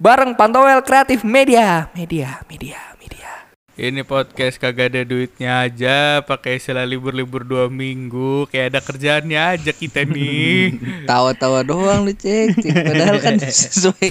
bareng 0.00 0.32
Pantowel 0.32 0.80
Kreatif 0.80 1.20
Media, 1.22 1.92
media, 1.92 2.40
media, 2.48 2.80
media. 2.96 3.28
Ini 3.76 4.00
podcast 4.02 4.56
kagak 4.56 4.92
ada 4.92 5.04
duitnya 5.04 5.64
aja, 5.64 6.20
pakai 6.20 6.56
istilah 6.56 6.84
libur-libur 6.84 7.44
dua 7.44 7.68
minggu, 7.68 8.44
kayak 8.48 8.72
ada 8.72 8.80
kerjaannya 8.80 9.40
aja 9.56 9.72
kita 9.72 10.04
nih. 10.04 10.76
Tawa-tawa 11.10 11.64
doang 11.64 12.04
lu 12.04 12.12
cek, 12.12 12.60
cek. 12.60 12.74
padahal 12.76 13.16
kan 13.20 13.36
sesuai 13.64 14.08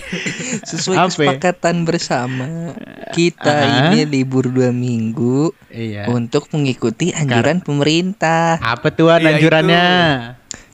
sesuai 0.63 0.97
Apa 0.97 1.05
ya? 1.05 1.09
kesepakatan 1.09 1.75
bersama 1.85 2.73
kita 3.13 3.49
Aha. 3.49 3.93
ini 3.93 4.05
libur 4.05 4.45
dua 4.45 4.69
minggu 4.69 5.53
Iya. 5.69 6.09
untuk 6.09 6.49
mengikuti 6.49 7.13
anjuran 7.13 7.61
pemerintah, 7.61 8.57
Apa 8.57 8.89
tuan 8.89 9.21
Iya, 9.21 9.37
anjurannya? 9.37 9.85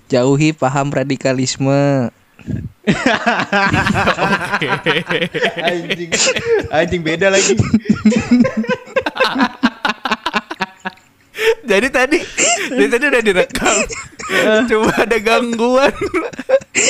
jauhi 0.07 0.51
paham 0.51 0.91
radikalisme. 0.91 2.11
anjing. 5.59 6.11
Anjing 6.69 7.01
beda 7.01 7.29
lagi. 7.29 7.53
Jadi 11.65 11.89
tadi, 11.89 12.21
jadi 12.69 12.87
tadi 12.87 13.03
udah 13.09 13.19
direkam. 13.19 13.75
Cuma 14.69 14.87
ada 14.95 15.17
gangguan. 15.17 15.91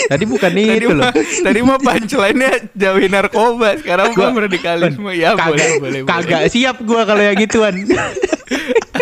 Tadi 0.05 0.23
bukan 0.27 0.51
Tadi 0.51 0.75
itu 0.75 0.91
loh. 0.91 1.09
tadi 1.15 1.59
mah 1.63 1.79
punchline-nya 1.79 2.51
jauhi 2.75 3.07
narkoba, 3.07 3.79
sekarang 3.79 4.11
Gua- 4.11 4.29
gua 4.29 4.45
radikalisme. 4.45 5.15
Ya 5.15 5.33
boleh, 5.33 5.79
boleh. 5.79 5.99
kagak 6.03 6.51
siap 6.51 6.83
gua 6.83 7.07
kalau 7.07 7.23
yang 7.23 7.39
gituan. 7.39 7.73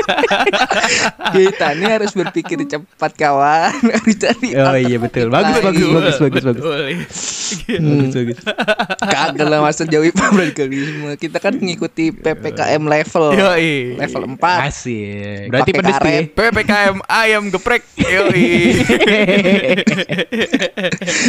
Kita 1.35 1.67
ini 1.73 1.85
harus 1.87 2.11
berpikir 2.11 2.59
cepat 2.65 3.11
kawan. 3.15 3.73
Harus 3.93 4.15
cari 4.17 4.49
Oh 4.53 4.75
iya 4.75 4.97
betul. 4.97 5.27
Bagus 5.29 5.57
bagus 5.59 5.87
bagus 5.87 6.15
bagus 6.19 6.43
bagus. 6.43 6.63
Betul. 6.63 6.89
Bagus 7.73 8.13
bagus. 8.13 8.37
Kagak 8.99 9.47
lah 9.47 9.59
masa 9.61 9.83
paham 9.85 10.33
radikalisme. 10.37 11.09
Kita 11.17 11.37
kan 11.37 11.53
mengikuti 11.57 12.11
PPKM 12.11 12.81
level. 12.81 13.25
Yoi. 13.33 13.97
Level 13.97 14.23
4. 14.37 14.67
Asik. 14.67 15.49
Berarti 15.49 15.71
pedes 15.71 15.93
ya. 15.93 15.99
karet. 15.99 16.25
PPKM 16.33 16.95
ayam 17.05 17.43
geprek. 17.49 17.83
Yoi. 17.97 18.49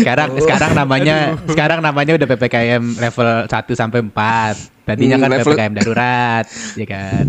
sekarang 0.00 0.28
sekarang 0.38 0.72
namanya 0.74 1.16
sekarang 1.46 1.78
namanya 1.80 2.12
udah 2.14 2.26
PPKM 2.26 2.82
level 2.98 3.28
1 3.46 3.50
sampai 3.72 4.00
4. 4.02 4.84
Tadinya 4.84 5.16
Hmm, 5.16 5.22
kan 5.24 5.30
level- 5.32 5.56
PPKM 5.56 5.72
darurat, 5.74 6.44
ya 6.76 6.86
kan. 6.86 7.24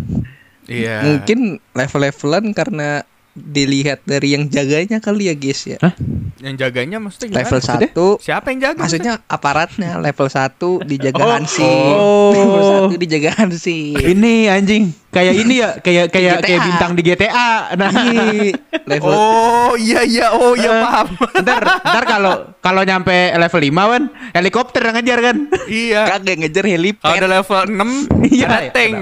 Iya. 0.66 1.02
Mungkin 1.03 1.39
level-levelan 1.71 2.52
karena 2.52 3.02
dilihat 3.35 3.99
dari 4.08 4.31
yang 4.31 4.47
jaganya 4.47 5.03
kali 5.03 5.27
ya 5.27 5.35
guys 5.35 5.67
ya. 5.67 5.75
Hah? 5.83 5.91
Yang 6.39 6.55
jaganya 6.55 7.03
maksudnya 7.03 7.27
gimana? 7.27 7.39
Level 7.44 7.59
Maksudnya? 7.59 7.89
1 7.91 8.23
Siapa 8.23 8.47
yang 8.47 8.59
jaga? 8.63 8.80
maksudnya 8.80 9.13
aparatnya 9.27 9.91
level 9.99 10.27
1 10.31 10.88
dijaga 10.88 11.19
Oh, 11.19 11.31
Hansi. 11.36 11.67
oh. 11.67 12.31
Level 12.31 12.63
1 12.95 13.03
dijaga 13.03 13.30
Hansi. 13.36 13.91
Ini 13.91 14.47
anjing, 14.47 14.88
kayak 15.16 15.33
ini 15.33 15.53
ya, 15.58 15.69
kayak 15.77 16.05
kayak 16.09 16.35
kayak 16.41 16.59
bintang 16.61 16.91
di 16.91 17.02
GTA. 17.02 17.47
Nah, 17.73 17.89
Iya, 17.95 18.52
level 18.83 19.09
Oh 19.09 19.73
iya 19.73 20.03
iya 20.03 20.27
oh 20.30 20.52
iya 20.53 20.69
Eh, 20.69 20.81
paham. 20.81 21.08
ntar 21.38 21.61
ntar 21.63 22.03
kalau 22.05 22.33
kalau 22.59 22.81
nyampe 22.81 23.16
level 23.31 23.61
5 23.63 23.71
kan 23.88 24.03
helikopter 24.33 24.81
yang 24.83 24.95
ngejar 24.95 25.19
kan. 25.21 25.38
iya. 25.66 26.02
kagak 26.05 26.36
ngejar 26.38 26.63
Kalau 26.63 26.75
helipad. 26.75 27.16
ada 27.16 27.27
level 27.31 27.58
6 27.63 28.27
Iya, 28.27 28.45
ada 28.45 28.59
iya, 28.61 28.71
tank. 28.71 28.95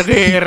Degir. 0.00 0.46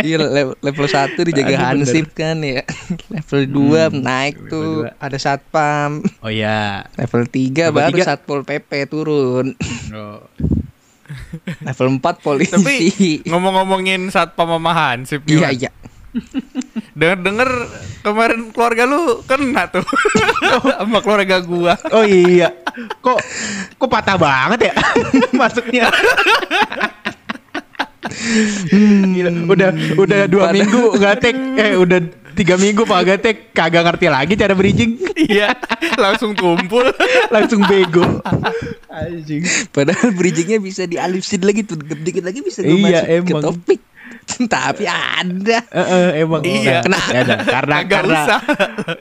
Iya 0.00 0.16
level, 0.18 0.54
level 0.58 0.86
1 0.86 1.14
dijaga 1.22 1.48
Aduh, 1.52 1.60
Hansip 1.62 2.06
kan 2.10 2.36
ya. 2.40 2.66
Level 3.08 3.40
2 3.46 3.94
naik 3.96 4.34
level 4.36 4.48
tuh 4.48 4.68
dua. 4.82 4.98
ada 4.98 5.16
satpam. 5.16 6.02
Oh 6.18 6.28
iya. 6.28 6.88
Level 6.96 7.22
3 7.24 7.30
Level 7.62 7.72
baru 7.72 7.94
tiga. 7.94 8.04
satpol 8.04 8.40
PP 8.42 8.70
turun. 8.86 9.54
Oh. 9.90 10.24
Level 11.66 11.88
4 11.98 12.24
polisi. 12.24 12.52
Tapi 12.52 12.76
ngomong-ngomongin 13.26 14.10
satpam 14.10 14.56
sama 14.58 14.72
Hansip 14.72 15.24
nih, 15.26 15.40
iya 15.40 15.48
iya. 15.50 15.70
Dengar-dengar 16.98 17.50
kemarin 18.02 18.50
keluarga 18.50 18.82
lu 18.82 19.22
kena 19.30 19.70
tuh 19.70 19.86
sama 20.78 20.98
keluarga 21.00 21.38
gua. 21.38 21.74
Oh 21.94 22.02
iya. 22.02 22.50
Kok 22.98 23.18
kok 23.78 23.90
patah 23.90 24.18
banget 24.18 24.70
ya 24.70 24.74
masuknya. 25.30 25.86
Gila, 29.14 29.30
udah 29.46 29.70
udah 29.94 30.20
dua 30.26 30.50
minggu 30.50 30.98
gatek 30.98 31.36
eh 31.56 31.78
udah 31.78 32.00
tiga 32.32 32.54
minggu 32.54 32.82
pak 32.82 33.00
gatek 33.04 33.36
kagak 33.50 33.82
ngerti 33.82 34.06
lagi 34.06 34.32
cara 34.34 34.52
bridging 34.52 34.96
Iya, 35.16 35.52
langsung 35.94 36.32
tumpul. 36.32 36.86
langsung 37.28 37.60
bego 37.62 38.02
anjing 38.86 39.44
Padahal 39.68 40.10
bridgingnya 40.10 40.56
bisa 40.56 40.84
dialusin 40.84 41.40
lagi 41.40 41.62
tuh 41.62 41.76
dikit 41.76 42.22
lagi 42.22 42.40
bisa 42.40 42.60
gue 42.60 42.72
Iya, 42.72 43.04
masuk 43.20 43.26
ke 43.26 43.34
topik. 43.40 43.80
Tapi 44.30 44.86
ada. 44.86 45.58
Eh, 45.66 45.86
eh, 45.86 46.08
emang 46.20 46.38
Iya. 46.40 46.82
Kena. 46.82 46.98
Ya 47.04 47.20
udah, 47.24 47.38
karena 47.42 47.74
Kagak 47.76 47.90
karena 47.90 48.20
usah. 48.20 48.40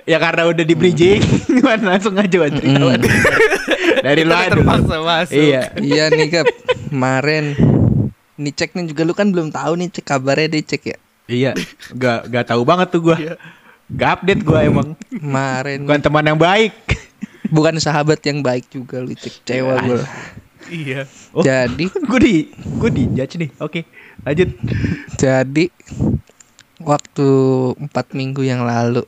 ya 0.04 0.18
karena 0.18 0.42
udah 0.48 0.64
di 0.64 0.76
bridging 0.76 1.22
Wan, 1.66 1.82
langsung 1.82 2.14
aja 2.14 2.26
cerita, 2.50 2.82
Wan. 2.82 3.02
dari 4.00 4.22
lu 4.24 4.34
terpaksa 4.34 4.96
masuk. 4.98 5.34
iya 5.34 5.70
iya 5.78 6.04
nih 6.10 6.28
Gap. 6.32 6.48
Kemarin 6.88 7.54
Nih 8.36 8.54
cek 8.54 8.72
nih 8.72 8.88
juga 8.88 9.04
lu 9.04 9.12
kan 9.12 9.30
belum 9.30 9.52
tahu 9.52 9.76
nih 9.76 9.92
cek 9.92 10.06
kabarnya 10.08 10.48
deh 10.50 10.64
cek 10.64 10.84
ya. 10.86 10.98
Iya 11.30 11.52
gak 11.92 12.28
gak 12.28 12.46
tahu 12.48 12.62
banget 12.64 12.90
tuh 12.90 13.02
gua 13.04 13.16
Iya. 13.16 13.38
gak 13.88 14.10
update 14.18 14.42
gua 14.42 14.60
emang 14.62 14.98
Kemarin 15.08 15.86
bukan 15.86 16.02
teman 16.02 16.26
yang 16.26 16.38
baik 16.38 16.74
bukan 17.56 17.78
sahabat 17.78 18.20
yang 18.22 18.42
baik 18.42 18.66
juga 18.68 19.00
lu 19.00 19.10
cek 19.12 19.42
cewek 19.44 19.78
gue. 19.84 20.02
Iya. 20.70 21.02
Oh. 21.32 21.42
Jadi 21.42 21.86
gue 22.10 22.20
di 22.20 22.36
gue 22.52 22.90
di 22.92 23.04
judge 23.12 23.38
nih 23.38 23.50
oke 23.58 23.82
lanjut 24.22 24.50
jadi 25.16 25.66
waktu 26.78 27.28
empat 27.80 28.12
minggu 28.12 28.42
yang 28.42 28.62
lalu 28.62 29.02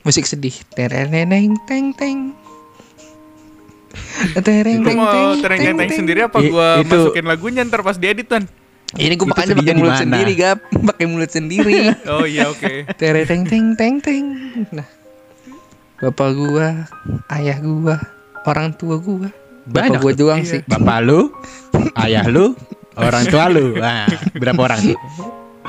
musik 0.00 0.24
sedih 0.24 0.54
tereneng 0.70 1.26
teng 1.64 1.90
teng 1.92 2.18
tereng 4.36 4.78
Lu 4.78 4.86
teng 4.86 4.96
mau 4.96 5.10
teng 5.10 5.42
tereng 5.42 5.58
teng, 5.58 5.74
teng 5.74 5.78
teng. 5.84 5.98
sendiri 5.98 6.20
apa 6.22 6.38
I- 6.38 6.48
gua 6.48 6.68
itu- 6.78 6.90
masukin 6.92 7.24
lagunya 7.24 7.62
ntar 7.62 7.80
pas 7.80 7.96
diedit 7.96 8.26
kan? 8.26 8.44
Ini 8.96 9.14
gue 9.14 9.26
pakai 9.32 9.74
mulut 9.74 9.96
sendiri 9.96 10.32
gap. 10.34 10.58
Pakai 10.70 11.06
mulut 11.06 11.30
sendiri. 11.30 11.92
Oh 12.06 12.24
iya 12.24 12.46
oke. 12.46 12.88
tereng 12.94 13.26
teng 13.26 13.42
teng 13.44 13.66
teng 13.74 13.94
teng. 13.98 14.24
Nah. 14.70 14.86
Bapak 15.94 16.34
gua 16.34 16.84
ayah 17.30 17.58
gua 17.58 17.96
orang 18.44 18.74
tua 18.74 18.98
gua. 18.98 19.30
Bapak 19.64 19.96
Banyak 19.96 20.00
gua 20.00 20.12
tuh. 20.12 20.18
doang 20.20 20.40
Iya. 20.42 20.50
sih. 20.50 20.60
Bapak 20.64 20.98
lu 21.00 21.32
ayah 21.96 22.26
lu 22.26 22.52
orang 22.94 23.24
tua 23.26 23.48
lu. 23.48 23.78
Nah 23.78 24.04
berapa 24.34 24.60
orang? 24.60 24.80
Tuh 24.82 24.98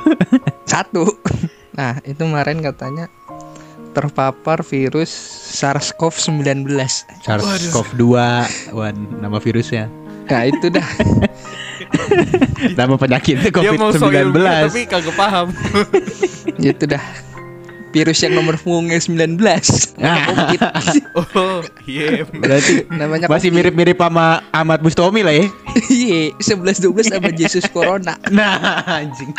satu. 0.72 1.06
Nah 1.74 1.98
itu 2.04 2.20
kemarin 2.20 2.60
katanya 2.60 3.08
terpapar 3.96 4.60
virus 4.62 5.08
SARS-CoV-19 5.56 6.68
SARS-CoV-2 7.24 8.04
wan 8.70 8.96
nama 9.18 9.40
virusnya 9.40 9.88
nah 10.26 10.44
itu 10.44 10.68
dah. 10.70 10.88
Nama 12.80 12.96
penyakitnya 12.96 13.50
Dia 13.52 13.72
mau 13.74 13.92
so 13.92 14.00
COVID-19 14.02 14.32
ilmiah 14.32 14.62
tapi 14.68 14.82
kagak 14.86 15.16
paham. 15.16 15.48
itu 16.58 16.86
dah. 16.86 17.04
Virus 17.92 18.20
yang 18.20 18.36
nomor 18.36 18.60
punggungnya 18.60 19.00
19 19.00 19.40
Nah. 19.96 20.28
Covid. 20.28 20.60
Oh 21.16 21.64
iya. 21.88 22.28
berarti 22.28 22.84
namanya 22.92 23.26
masih 23.26 23.50
mirip-mirip 23.50 23.96
sama 23.96 24.44
Ahmad 24.52 24.84
Bustomi 24.84 25.24
lah 25.24 25.32
ya. 25.32 25.48
Iya 25.88 26.36
11 26.36 26.92
12 26.92 27.08
sama 27.08 27.30
Jesus 27.32 27.66
Corona. 27.72 28.20
Nah 28.36 28.84
anjing. 28.84 29.32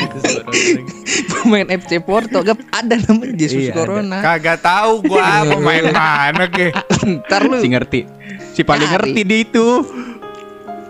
Pemain 1.29 1.69
FC 1.69 2.01
Porto 2.01 2.41
gap. 2.41 2.57
Ada 2.73 2.97
namanya 3.05 3.37
Jesus 3.37 3.61
Iya, 3.61 3.73
ada. 3.73 3.77
Corona. 3.77 4.17
Kagak 4.25 4.59
tahu 4.61 5.05
gua 5.05 5.45
pemain 5.45 5.85
mana 5.93 6.45
ke. 6.49 6.73
ntar 7.05 7.45
lu. 7.45 7.61
Si 7.61 7.69
ngerti. 7.69 8.01
Si 8.53 8.65
paling 8.65 8.89
ngerti 8.89 9.21
di 9.21 9.37
itu 9.45 9.67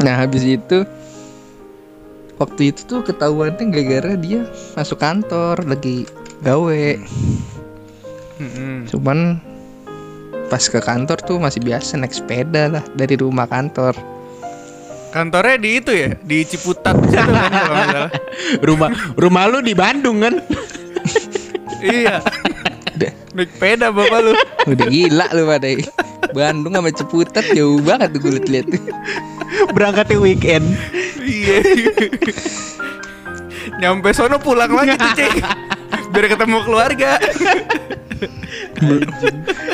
nah 0.07 0.23
habis 0.23 0.47
itu 0.47 0.87
waktu 2.39 2.71
itu 2.71 2.87
tuh 2.87 3.03
ketahuannya 3.03 3.75
gara-gara 3.75 4.15
dia 4.15 4.47
masuk 4.79 5.03
kantor 5.03 5.67
lagi 5.67 6.07
gawe. 6.47 6.87
Cuman 8.87 9.41
pas 10.47 10.63
ke 10.63 10.79
kantor 10.79 11.19
tuh 11.25 11.43
masih 11.43 11.59
biasa 11.65 11.99
naik 11.99 12.15
sepeda 12.15 12.71
lah 12.71 12.85
dari 12.95 13.19
rumah 13.19 13.49
kantor. 13.49 13.97
Kantornya 15.11 15.57
di 15.57 15.71
itu 15.81 15.91
ya, 15.97 16.13
di 16.21 16.45
Ciputat 16.45 16.93
situ 17.09 17.17
kan 17.17 18.13
rumah 18.69 18.93
rumah 19.17 19.49
lu 19.49 19.65
di 19.65 19.73
Bandung 19.73 20.21
kan? 20.21 20.45
Iya. 21.81 22.21
Udah. 22.97 23.13
Naik 23.37 23.51
sepeda 23.53 23.93
bapak 23.93 24.19
lu. 24.25 24.33
udah 24.73 24.87
gila 24.89 25.27
lu 25.37 25.43
pada 25.45 25.69
Bandung 26.33 26.75
sama 26.75 26.91
Ciputat 26.91 27.45
jauh 27.53 27.79
banget 27.85 28.17
tuh 28.17 28.21
gue 28.25 28.33
liat-liat 28.41 28.67
berangkatnya 29.77 30.17
weekend 30.19 30.67
Iya. 31.21 31.59
Nyampe 33.77 34.15
sono 34.15 34.39
pulang 34.39 34.71
lagi 34.71 34.95
tuh 34.95 35.11
cek. 35.13 35.43
Biar 36.15 36.25
ketemu 36.31 36.59
keluarga. 36.63 37.19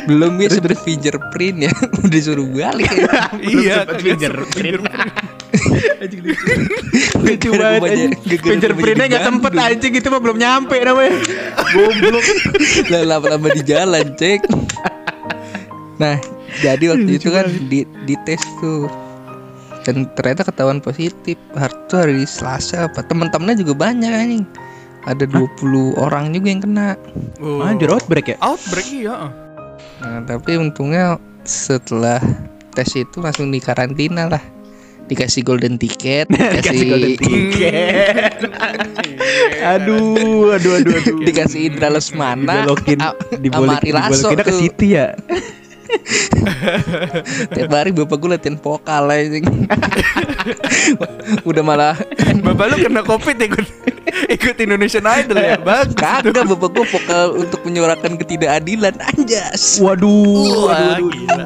Belum 0.08 0.34
ya 0.40 0.48
sebenernya 0.50 0.82
fingerprint 0.82 1.58
ya 1.62 1.72
Udah 2.02 2.20
suruh 2.24 2.48
balik 2.50 2.90
iya 3.38 3.86
sempet 3.86 4.02
kagak 4.02 4.02
fingerprint. 4.02 4.82
Lucu. 7.22 7.50
Banget 7.54 7.80
anjing. 7.84 8.12
gara-gara 8.12 8.72
Fingerprintnya 8.72 9.06
rumahnya 9.06 9.06
gak 9.18 9.26
sempet 9.28 9.52
anjing. 9.56 9.92
Itu 9.96 10.08
mah 10.08 10.20
belum 10.22 10.38
nyampe 10.40 10.76
namanya. 10.80 11.12
Goblok. 11.72 12.24
Lah 12.90 13.02
lama-lama 13.16 13.48
di 13.52 13.62
jalan 13.64 14.06
cek. 14.16 14.40
Nah 16.00 16.16
jadi 16.60 16.84
waktu 16.92 17.10
itu 17.16 17.28
kan 17.32 17.46
di, 17.68 17.84
di 18.08 18.14
tes 18.24 18.40
tuh. 18.60 18.88
Dan 19.82 20.06
ternyata 20.14 20.46
ketahuan 20.46 20.78
positif. 20.78 21.36
Hari 21.58 21.74
itu 21.74 21.94
hari 21.98 22.22
Selasa 22.24 22.86
apa. 22.86 23.02
Temen-temennya 23.04 23.66
juga 23.66 23.74
banyak 23.90 24.12
anjing. 24.12 24.44
Ada 25.02 25.26
20 25.26 25.98
orang 25.98 26.30
juga 26.30 26.46
yang 26.46 26.62
kena. 26.62 26.94
Oh. 27.42 27.58
Anjir 27.66 27.90
outbreak 27.90 28.30
ya? 28.30 28.36
outbreak 28.38 28.86
iya. 28.88 29.34
Nah 29.98 30.22
tapi 30.26 30.54
untungnya 30.54 31.18
setelah 31.42 32.22
tes 32.72 32.94
itu 32.94 33.18
langsung 33.18 33.50
di 33.50 33.58
karantina 33.58 34.30
lah 34.30 34.42
Dikasih 35.12 35.44
golden 35.44 35.76
ticket 35.76 36.24
Kasih 36.64 36.88
golden 36.88 37.20
ticket. 37.20 38.32
aduh, 39.60 40.56
aduh, 40.56 40.72
aduh, 40.80 40.94
aduh. 40.96 41.16
Dikasih 41.20 41.68
Indra 41.68 41.92
Lesmana 41.92 42.64
Lasso 42.64 43.12
dibolekinnya 43.36 44.40
ke 44.40 44.52
situ 44.56 44.96
ya. 44.96 45.12
Tiap 47.52 47.68
hari 47.68 47.92
bapak 47.92 48.16
gue 48.16 48.32
latihan 48.32 48.56
vokal 48.56 49.12
anjing 49.12 49.44
Udah 51.48 51.60
malah 51.60 52.00
bapak 52.40 52.64
lu 52.72 52.76
kena 52.80 53.04
covid 53.04 53.36
ikut 53.36 53.68
ikut 54.32 54.56
Indonesian 54.56 55.04
Idol 55.04 55.36
ya 55.36 55.60
bagus 55.60 55.92
Kagak 55.92 56.48
bapak 56.48 56.72
gue 56.72 56.86
vokal 56.96 57.44
untuk 57.44 57.60
menyuarakan 57.68 58.16
ketidakadilan 58.16 58.96
Anjas 59.12 59.76
Waduh, 59.84 60.72
Wah, 60.72 60.96
aduh, 60.96 60.96
aduh. 60.96 61.10
gila. 61.12 61.44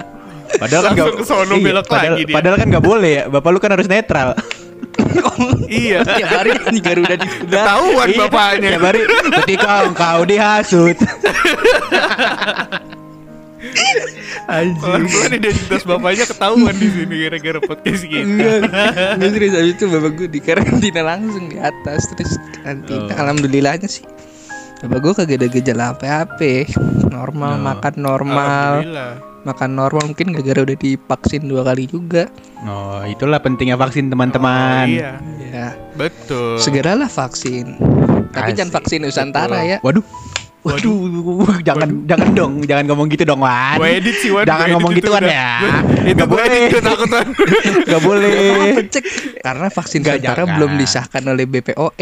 Padahal 0.56 0.82
kan 0.86 0.94
sono 1.22 1.54
iya, 1.54 1.64
belok 1.64 1.86
padahal, 1.86 2.14
lagi 2.14 2.24
dia. 2.24 2.34
Padahal 2.34 2.56
kan 2.56 2.66
nggak 2.68 2.84
boleh 2.84 3.10
ya. 3.12 3.24
Bapak 3.26 3.50
lu 3.50 3.58
kan 3.58 3.70
harus 3.72 3.86
netral. 3.86 4.28
iya 5.66 6.00
Tiap 6.08 6.28
hari 6.30 6.50
nyanyi 6.54 6.80
Garuda 6.80 7.14
di 7.16 7.28
ketahuan 7.28 8.06
Iya, 8.06 8.18
bapaknya 8.22 8.68
Tiap 8.70 8.84
hari 8.84 9.00
ketika 9.40 9.72
engkau 9.84 10.18
dihasut. 10.24 10.96
pelan-pelan 14.46 15.32
identitas 15.34 15.82
bapaknya 15.82 16.24
ketahuan 16.24 16.76
di 16.76 16.88
sini 16.88 17.14
gara-gara 17.18 17.60
podcast 17.60 18.02
kita 18.04 18.22
Enggak 18.22 18.58
Enggak 19.18 19.30
serius 19.32 19.54
Habis 19.54 19.74
itu 19.74 19.84
bapak 19.88 20.10
gue 20.14 20.28
di 20.28 20.40
karantina 20.40 21.02
langsung 21.02 21.44
di 21.48 21.58
atas 21.58 22.06
Terus 22.14 22.32
karantina 22.54 23.08
Oh. 23.08 23.16
Alhamdulillahnya 23.16 23.88
sih 23.88 24.04
Bapak 24.80 24.98
gue 25.00 25.12
kagak 25.14 25.36
ada 25.36 25.48
gejala 25.50 25.84
apa-apa 25.92 26.52
Normal, 27.08 27.52
Oh. 27.52 27.62
makan 27.64 27.94
normal 27.96 28.72
Alhamdulillah. 28.84 29.12
Makan 29.46 29.78
normal 29.78 30.10
mungkin 30.10 30.34
gara-gara 30.34 30.66
udah 30.66 30.74
divaksin 30.74 31.46
dua 31.46 31.62
kali 31.62 31.86
juga. 31.86 32.26
Oh, 32.66 32.98
itulah 33.06 33.38
pentingnya 33.38 33.78
vaksin 33.78 34.10
teman-teman. 34.10 34.90
Oh, 34.90 34.98
iya. 34.98 35.12
Ya 35.54 35.68
betul. 35.94 36.58
Segeralah 36.58 37.06
vaksin. 37.06 37.78
Tapi 38.34 38.50
Asik. 38.52 38.58
jangan 38.58 38.72
vaksin 38.74 38.98
Nusantara 39.06 39.62
ya. 39.62 39.78
Waduh. 39.86 40.02
Waduh, 40.66 40.98
jangan 41.62 41.88
jangan 42.04 42.28
dong, 42.32 42.52
jangan 42.60 42.84
ngomong 42.86 43.06
gitu 43.06 43.22
dong, 43.22 43.38
Wan. 43.38 43.78
Gue 43.78 43.88
edit 43.94 44.16
sih 44.16 44.28
Wan 44.28 44.42
Jangan 44.42 44.66
ngomong 44.74 44.92
gitu, 44.92 45.06
itu 45.06 45.10
Wan, 45.12 45.22
ya. 45.22 45.50
Gua- 45.56 45.82
Itu 46.02 46.10
Nggak 46.12 46.26
gue 46.26 46.42
edit 46.42 46.70
boleh. 46.82 47.06
Wan 47.06 47.28
Gak 47.92 48.02
boleh. 48.02 48.34
Cek? 48.84 49.04
Karena 49.38 49.66
vaksin 49.68 50.00
Nusantara 50.00 50.42
belum 50.50 50.70
disahkan 50.74 51.22
oleh 51.24 51.44
BPOM 51.44 51.92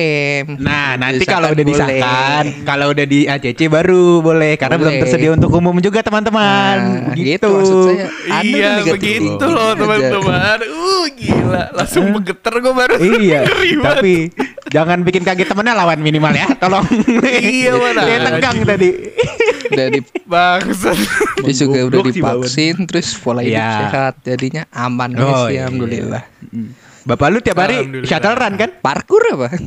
Nah, 0.59 0.97
nanti 0.97 1.25
kalau 1.25 1.53
udah 1.53 1.61
boleh. 1.61 1.77
disahkan, 1.77 2.45
kalau 2.65 2.87
udah 2.89 3.05
di 3.05 3.21
ACC 3.27 3.61
baru 3.67 4.21
boleh 4.21 4.57
karena 4.57 4.77
belum 4.77 4.93
Boleh. 4.93 5.03
tersedia 5.05 5.31
untuk 5.31 5.53
umum 5.53 5.77
juga 5.79 6.01
teman-teman. 6.01 6.77
Nah, 7.05 7.15
gitu 7.15 7.47
maksud 7.47 7.77
saya. 7.87 8.07
Iya 8.41 8.71
begitu 8.83 9.45
loh 9.45 9.73
teman-teman 9.75 10.59
Uh 10.65 11.05
gila 11.11 11.65
Langsung 11.75 12.09
begeter 12.13 12.55
gue 12.55 12.73
baru 12.73 12.95
Iya, 12.97 13.41
tapi 13.87 14.33
jangan 14.67 15.01
bikin 15.01 15.21
kaget 15.21 15.45
temennya 15.45 15.75
lawan 15.75 15.99
minimal 15.99 16.33
ya, 16.33 16.49
tolong. 16.57 16.85
Iya, 17.23 17.73
mana 17.75 18.01
Dia 18.03 18.19
tegang 18.23 18.54
anjing. 18.55 18.65
tadi. 18.65 18.89
Udah 19.75 19.87
di, 19.91 20.01
Bangsat 20.29 20.99
dia 21.41 21.55
juga 21.57 21.89
udah 21.89 22.05
divaksin 22.05 22.85
Terus 22.85 23.17
pola 23.17 23.41
hidup 23.41 23.57
Iya. 23.57 23.71
sehat 23.81 24.15
Jadinya 24.23 24.63
aman 24.71 25.17
Oh, 25.17 25.19
guys 25.19 25.41
ya 25.51 25.51
iya. 25.51 25.61
Alhamdulillah 25.67 26.23
Mm. 26.45 26.69
Bapak 27.05 27.27
lu 27.29 27.39
tiap 27.41 27.59
hari 27.59 28.05
shuttle 28.05 28.33
run 28.33 28.55
kan? 28.55 28.71
Parkur 28.79 29.21
apa? 29.27 29.49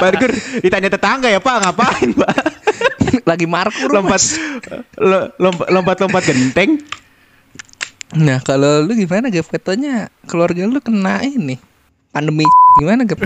Parkur 0.00 0.30
ditanya 0.58 0.90
tetangga 0.90 1.28
ya 1.28 1.38
Pak 1.38 1.54
ngapain 1.62 2.10
Pak? 2.14 2.34
Lagi 3.28 3.46
markur 3.46 3.90
lompat 3.90 4.22
lompat 5.38 5.68
lompat 5.70 5.96
lompat 6.00 6.22
genteng. 6.24 6.82
Nah 8.14 8.38
kalau 8.40 8.82
lu 8.82 8.94
gimana 8.94 9.26
Gap 9.26 9.46
Katanya 9.46 10.06
keluarga 10.24 10.62
lu 10.62 10.78
kena 10.78 11.22
ini 11.22 11.58
Pandemi 12.10 12.46
Gimana 12.78 13.02
Gap? 13.02 13.18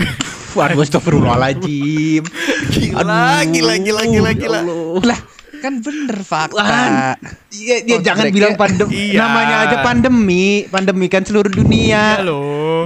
Waduh 0.51 0.81
astagfirullahaladzim. 0.81 2.23
Gila 2.69 3.45
gila 3.45 3.73
gila 3.77 4.03
gila 4.05 4.31
gila 4.33 4.59
lah 5.03 5.19
kan 5.59 5.83
bener 5.83 6.23
fakta. 6.23 7.19
Iya, 7.51 7.83
dia 7.83 7.95
Oh, 7.95 8.01
jangan 8.01 8.31
bilang 8.31 8.55
pandemi. 8.55 9.11
Iya. 9.11 9.19
Namanya 9.19 9.55
aja 9.67 9.77
pandemi. 9.83 10.45
Pandemi 10.65 11.05
kan 11.05 11.21
seluruh 11.21 11.51
dunia. 11.51 12.15
Halo 12.15 12.39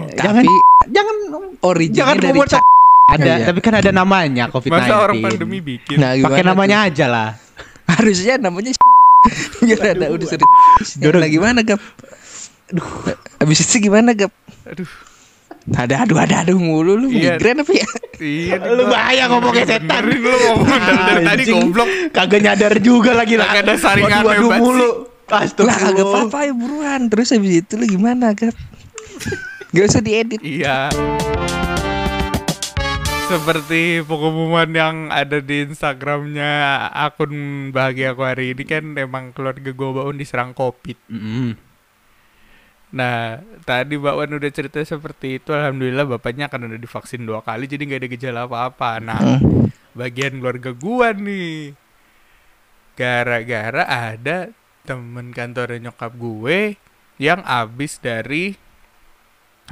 Jangan 0.09 0.41
Tapi 0.41 0.49
jangan 0.89 1.15
originnya 1.61 1.99
jangan 2.01 2.15
dari 2.17 2.39
Ca- 2.43 2.65
ada, 3.03 3.33
Iya. 3.37 3.45
tapi 3.45 3.59
kan 3.61 3.73
ada 3.77 3.91
namanya 3.93 4.49
COVID-19. 4.49 4.73
Masa 4.73 4.95
orang 4.97 5.17
pandemi 5.21 5.59
bikin 5.59 6.01
Nah 6.01 6.17
Pakai 6.17 6.41
tuh? 6.41 6.49
namanya 6.49 6.77
aja 6.87 7.05
lah. 7.05 7.29
Harusnya 7.85 8.41
namanya 8.41 8.73
Biar 9.61 9.79
ada 9.93 10.05
udah 10.09 10.27
sering 10.27 10.49
Dorong. 10.97 11.21
Nah 11.21 11.29
gimana 11.29 11.59
Gap? 11.61 11.79
Aduh 12.73 12.87
Abis 13.37 13.59
itu 13.63 13.85
gimana 13.85 14.11
Gap? 14.11 14.33
Aduh 14.65 14.89
Ada 15.65 16.03
aduh 16.03 16.19
ada 16.19 16.43
aduh 16.43 16.59
mulu 16.59 16.93
lu 16.93 17.07
Iya. 17.07 17.39
migrain 17.39 17.55
apa 17.57 17.71
ya? 17.71 17.87
Iya 18.19 18.55
Lu 18.61 18.83
bahaya 18.85 19.23
ngomongnya 19.27 19.63
setan. 19.65 20.03
Benerin 20.03 20.19
lu 20.19 20.31
ngomong 20.31 20.67
dari, 20.69 20.91
dari 20.99 21.23
tadi 21.23 21.41
Anjing. 21.41 21.55
goblok 21.63 21.89
Kagak 22.11 22.41
nyadar 22.41 22.73
juga 22.77 23.11
lagi 23.13 23.33
lah. 23.35 23.47
Kagak 23.47 23.63
ada 23.63 23.73
saringan 23.77 24.21
Waduh, 24.21 24.27
waduh 24.27 24.43
hebat 24.43 24.59
mulu. 24.59 24.89
Lah 25.57 25.77
kagak 25.79 26.03
apa-apa 26.03 26.39
ya 26.41 26.53
buruan 26.53 27.01
Terus 27.07 27.31
habis 27.31 27.53
itu 27.57 27.73
lu 27.73 27.87
gimana 27.87 28.35
Gap? 28.35 28.53
Gak 29.71 29.85
usah 29.87 29.99
diedit 29.99 30.37
Iya 30.37 30.91
Seperti 33.23 34.03
pengumuman 34.03 34.69
yang 34.69 34.95
ada 35.09 35.39
di 35.39 35.63
Instagramnya 35.63 36.51
akun 36.91 37.33
bahagia 37.71 38.11
aku 38.11 38.21
hari 38.21 38.51
ini 38.51 38.61
kan 38.61 38.93
emang 38.93 39.31
keluarga 39.31 39.65
gue 39.65 39.89
Baun 39.89 40.13
diserang 40.13 40.51
covid. 40.51 40.99
Mm-mm. 41.07 41.55
Nah 42.93 43.17
tadi 43.61 43.97
Mbak 43.97 44.15
Wan 44.15 44.31
udah 44.31 44.51
cerita 44.51 44.77
seperti 44.79 45.37
itu, 45.37 45.49
alhamdulillah 45.49 46.05
bapaknya 46.07 46.45
kan 46.45 46.61
udah 46.61 46.77
divaksin 46.77 47.25
dua 47.25 47.41
kali 47.41 47.65
jadi 47.65 47.81
nggak 47.81 47.99
ada 47.99 48.09
gejala 48.09 48.39
apa-apa. 48.45 48.91
Nah 48.99 49.19
Hmm. 49.19 49.73
bagian 49.91 50.37
keluarga 50.37 50.71
gua 50.71 51.09
nih 51.11 51.73
gara-gara 52.93 53.83
ada 53.83 54.53
temen 54.83 55.31
kantornya 55.31 55.89
nyokap 55.89 56.13
gue 56.13 56.77
yang 57.17 57.41
abis 57.41 57.97
dari 57.97 58.53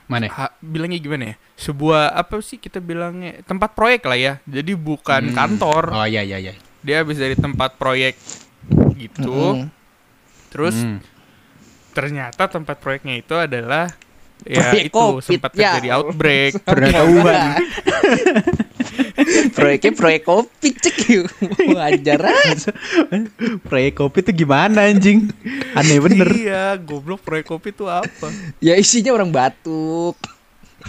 Mana? 0.07 0.31
ha- 0.31 0.55
bilangnya 0.57 0.97
gimana 0.97 1.23
ya 1.25 1.35
sebuah 1.55 2.15
apa 2.15 2.39
sih 2.39 2.57
kita 2.57 2.79
bilangnya 2.79 3.43
tempat 3.43 3.71
proyek 3.71 4.01
lah 4.03 4.15
ya 4.15 4.33
jadi 4.43 4.73
bukan 4.73 5.29
Hmm. 5.29 5.35
kantor 5.35 5.83
Oh 5.91 6.07
iya 6.07 6.23
iya 6.23 6.39
iya. 6.39 6.53
dia 6.81 6.95
habis 6.97 7.15
dari 7.15 7.35
tempat 7.35 7.75
proyek 7.75 8.15
gitu 8.95 9.59
Mm. 9.59 9.67
terus 10.49 10.75
Hmm. 10.75 10.97
Ternyata 11.91 12.47
tempat 12.47 12.79
proyeknya 12.79 13.19
itu 13.19 13.35
adalah 13.35 13.91
ya 14.47 14.73
Proyek 14.73 14.83
itu 14.89 14.95
COVID, 14.97 15.21
sempat 15.21 15.51
ya. 15.53 15.77
terjadi 15.77 15.89
outbreak 15.99 16.51
Pengetahuan. 16.65 17.61
Proyeknya 19.55 19.91
proyek 19.93 20.21
kopi 20.25 20.69
cek 20.73 20.97
yuk 21.13 21.27
Wajar 21.77 22.21
aja 22.25 22.71
Proyek 23.67 23.93
kopi 23.99 24.25
tuh 24.25 24.33
gimana 24.33 24.89
anjing? 24.89 25.29
Aneh 25.77 26.01
bener. 26.01 26.27
iya 26.33 26.73
goblok 26.79 27.21
proyek 27.21 27.51
kopi 27.51 27.69
itu 27.75 27.85
apa 27.85 28.27
Ya 28.57 28.75
isinya 28.79 29.13
orang 29.13 29.29
batuk 29.29 30.17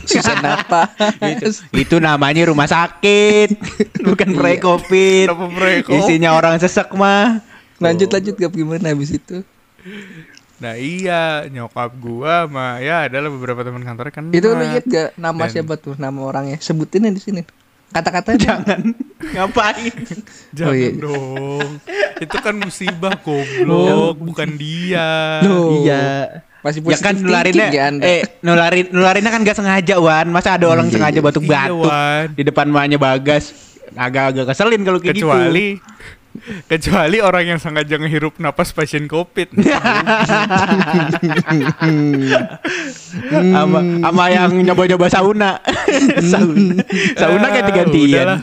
Susah 0.09 0.40
napas 0.40 0.88
itu, 1.21 1.52
itu 1.76 1.97
namanya 2.00 2.49
rumah 2.49 2.64
sakit, 2.64 3.61
bukan 4.00 4.32
proyek 4.32 4.64
covid. 4.64 5.28
Kenapa 5.28 5.47
proyek 5.52 5.80
covid? 5.85 6.00
Isinya 6.00 6.30
orang 6.32 6.56
sesek 6.56 6.88
mah. 6.97 7.44
Lanjut 7.76 8.09
lanjut 8.09 8.35
gap 8.40 8.56
gimana 8.56 8.88
habis 8.88 9.12
itu 9.12 9.44
nah 10.62 10.75
iya 10.75 11.23
nyokap 11.45 11.90
gua 11.97 12.47
sama 12.47 12.78
ya 12.78 13.04
adalah 13.04 13.28
beberapa 13.28 13.61
teman 13.61 13.83
kantornya 13.83 14.12
kan 14.12 14.25
Itu 14.31 14.47
lu 14.49 14.62
inget 14.62 14.85
gak 14.85 15.09
nama 15.16 15.42
Dan- 15.42 15.52
siapa 15.52 15.75
tuh 15.75 15.99
Nama 15.99 16.14
orangnya 16.14 16.57
Sebutin 16.57 17.11
di 17.11 17.19
sini 17.19 17.42
Kata-kata 17.90 18.38
Jangan 18.38 18.95
ngapain? 19.28 19.90
jangan 20.57 20.71
Oh, 20.71 20.75
iya. 20.75 20.90
dong 20.95 21.69
itu 22.16 22.37
kan 22.38 22.54
musibah 22.54 23.19
goblok 23.19 24.16
bukan 24.16 24.54
dia 24.54 25.42
Loh. 25.42 25.83
Iya. 25.83 26.07
Masih 26.62 26.78
Ya 26.81 26.97
kan 26.97 27.14
nularinnya 27.16 27.66
ya 27.69 27.85
Anda? 27.90 28.07
eh 28.07 28.23
nularin 28.40 28.87
nularinnya 28.88 29.28
kan 29.28 29.42
gak 29.42 29.59
sengaja 29.59 29.99
Wan. 29.99 30.31
Masa 30.31 30.54
ada 30.54 30.71
orang 30.71 30.87
Iya, 30.87 30.95
sengaja 30.95 31.19
iya. 31.19 31.26
batuk-batuk 31.26 31.83
Iya, 31.85 32.31
di 32.31 32.42
depan 32.42 32.66
mamanya 32.66 32.97
Bagas. 32.97 33.50
Agak-agak 33.92 34.49
keselin 34.49 34.81
kalau 34.81 34.97
kayak 34.97 35.12
gitu. 35.12 35.26
kecuali 35.26 35.83
Kecuali 36.67 37.21
orang 37.21 37.45
yang 37.55 37.61
sengaja 37.61 38.01
ngehirup 38.01 38.41
napas 38.41 38.73
pasien 38.73 39.05
covid. 39.05 39.53
sama 43.53 43.79
sama 44.01 44.25
yang 44.33 44.53
nyoba-nyoba 44.65 45.07
sauna. 45.12 45.61
sauna. 46.33 46.83
Sauna 47.15 47.47
kayak 47.53 47.65
Ah, 47.69 47.75
gantian. 47.85 48.09
udahlah. 48.17 48.41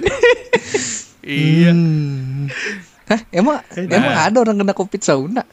iya. 1.26 1.72
Hmm. 1.74 2.48
Hah, 3.10 3.20
emang 3.34 3.58
emang 3.74 4.16
ada 4.16 4.38
orang 4.38 4.56
kena 4.62 4.74
covid 4.78 5.02
sauna? 5.02 5.44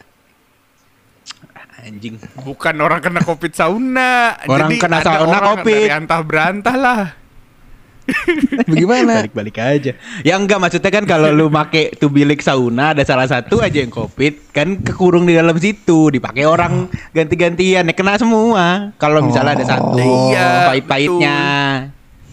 Anjing. 1.86 2.18
Bukan 2.42 2.74
orang 2.82 3.00
kena 3.00 3.20
covid 3.24 3.52
sauna. 3.54 4.36
Orang 4.44 4.74
Jadi 4.74 4.80
kena 4.82 4.98
sauna 5.00 5.36
orang 5.38 5.62
Covid. 5.62 5.86
Dari 5.86 5.94
antah 5.94 6.20
berantah 6.20 6.76
lah. 6.76 7.02
Bagaimana? 8.70 9.26
Balik-balik 9.26 9.56
aja. 9.58 9.92
Ya 10.22 10.34
enggak 10.38 10.58
maksudnya 10.62 10.90
kan 10.90 11.04
kalau 11.04 11.30
lu 11.34 11.50
make 11.50 11.94
tuh 11.98 12.08
bilik 12.08 12.38
sauna 12.40 12.94
ada 12.94 13.02
salah 13.02 13.26
satu 13.26 13.58
aja 13.60 13.82
yang 13.82 13.90
covid 13.90 14.54
kan 14.54 14.78
kekurung 14.80 15.26
di 15.26 15.34
dalam 15.34 15.54
situ 15.58 16.10
dipakai 16.10 16.46
orang 16.46 16.86
ganti-gantian 17.10 17.86
ya 17.86 17.94
kena 17.94 18.18
semua. 18.18 18.94
Kalau 18.96 19.22
misalnya 19.22 19.58
ada 19.58 19.66
satu 19.66 19.98
Iya, 20.30 20.70
pahit-pahitnya. 20.70 21.38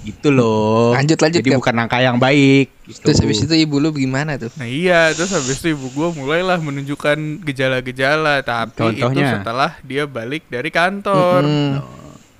Gitu 0.03 0.35
loh. 0.35 0.91
Lanjut, 0.91 1.15
lanjut, 1.15 1.39
Jadi 1.39 1.49
Kap. 1.55 1.59
bukan 1.63 1.75
angka 1.79 1.97
yang 2.03 2.19
baik. 2.19 2.67
Gitu. 2.83 3.07
Terus 3.07 3.23
habis 3.23 3.39
itu 3.39 3.55
ibu 3.55 3.79
lu 3.79 3.95
gimana 3.95 4.35
tuh? 4.35 4.51
Nah 4.59 4.67
iya, 4.67 5.15
terus 5.15 5.31
habis 5.31 5.63
itu 5.63 5.71
ibu 5.71 5.87
gua 5.95 6.11
mulailah 6.11 6.59
menunjukkan 6.59 7.39
gejala-gejala, 7.47 8.43
tapi 8.43 8.99
itu 8.99 8.99
Contohnya? 8.99 9.39
setelah 9.39 9.71
dia 9.79 10.03
balik 10.03 10.43
dari 10.51 10.67
kantor. 10.75 11.47
Mm-mm. 11.47 11.79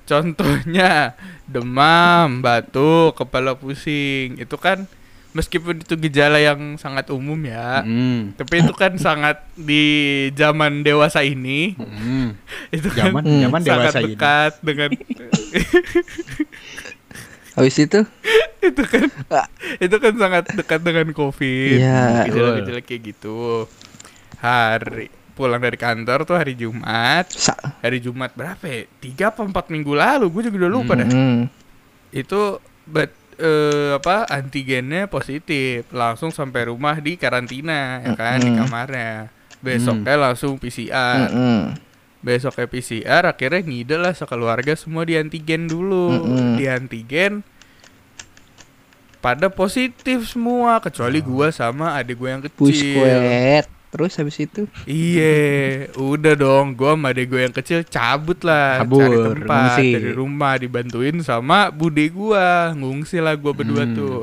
Contohnya 0.04 1.16
demam, 1.46 2.40
batuk, 2.40 3.14
kepala 3.14 3.52
pusing. 3.52 4.36
Itu 4.36 4.56
kan 4.56 4.88
meskipun 5.30 5.82
itu 5.82 5.98
gejala 5.98 6.38
yang 6.38 6.76
sangat 6.76 7.10
umum 7.10 7.34
ya, 7.42 7.82
Hmm. 7.82 8.30
tapi 8.34 8.62
itu 8.62 8.70
kan 8.70 8.94
sangat 8.96 9.42
di 9.52 9.82
zaman 10.32 10.80
dewasa 10.80 11.20
ini 11.20 11.74
Hmm. 11.74 12.38
itu 12.76 12.86
kan 12.88 13.10
Zaman 13.10 13.22
Hmm. 13.24 13.40
zaman 13.42 13.60
sangat 13.60 13.82
dewasa 13.82 13.98
ini. 13.98 14.06
dekat 14.08 14.52
dengan 14.62 14.90
Habis 17.54 17.76
itu 17.78 18.00
itu 18.68 18.82
kan 18.82 19.06
itu 19.78 19.96
kan 19.96 20.12
sangat 20.14 20.44
dekat 20.50 20.80
dengan 20.80 21.06
covid 21.12 21.78
Iya. 21.78 22.26
gejala-gejala 22.26 22.80
kayak 22.80 23.02
gitu 23.04 23.66
hari 24.38 25.10
pulang 25.34 25.58
dari 25.58 25.74
kantor 25.74 26.22
tuh 26.22 26.38
hari 26.38 26.54
Jumat. 26.54 27.26
Sa 27.28 27.54
hari 27.82 27.98
Jumat 27.98 28.32
berapa 28.32 28.62
ya? 28.62 28.86
tiga 29.02 29.34
apa 29.34 29.42
empat 29.42 29.68
minggu 29.68 29.92
lalu? 29.92 30.30
Gue 30.30 30.42
juga 30.46 30.64
udah 30.64 30.72
lupa 30.72 30.92
dah 30.94 31.06
Mm. 31.06 31.50
itu 32.14 32.40
bet 32.86 33.10
eh, 33.34 33.98
apa 33.98 34.30
antigennya 34.30 35.10
positif. 35.10 35.90
Langsung 35.90 36.30
sampai 36.30 36.70
rumah 36.70 37.02
di 37.02 37.18
karantina 37.18 37.98
ya 38.00 38.14
kan 38.14 38.38
di 38.38 38.50
kamarnya. 38.54 39.28
Besoknya 39.58 40.14
langsung 40.14 40.54
PCR 40.56 41.26
Mm-mm. 41.28 41.60
besoknya 42.20 42.64
PCR 42.64 43.22
akhirnya 43.26 43.60
ngide 43.60 43.96
lah 43.96 44.12
sekeluarga 44.12 44.72
semua 44.76 45.02
di 45.02 45.18
antigen 45.18 45.66
dulu. 45.66 46.14
Mm-mm. 46.14 46.56
di 46.56 46.64
antigen 46.70 47.42
pada 49.18 49.48
positif 49.48 50.28
semua 50.28 50.76
kecuali 50.84 51.24
gua 51.24 51.48
sama 51.48 51.96
adik 51.96 52.20
gue 52.20 52.28
yang 52.28 52.42
kecil. 52.44 52.60
Pusquet. 52.60 53.66
Terus 53.94 54.18
habis 54.18 54.34
itu 54.36 54.66
Iya, 54.84 55.86
udah 55.94 56.34
dong. 56.34 56.74
Gua 56.74 56.98
sama 56.98 57.14
adek 57.14 57.30
gue 57.30 57.40
yang 57.40 57.54
kecil 57.54 57.86
cabut 57.86 58.42
lah, 58.42 58.82
Kabur, 58.82 58.98
cari 58.98 59.16
tempat 59.22 59.54
ngungsi. 59.70 59.88
dari 59.94 60.10
rumah 60.10 60.54
dibantuin 60.58 61.16
sama 61.22 61.70
bude 61.70 62.02
gua. 62.10 62.74
Ngungsi 62.74 63.22
lah 63.22 63.38
gua 63.38 63.54
berdua 63.54 63.86
Hmm. 63.86 63.94
tuh. 63.94 64.22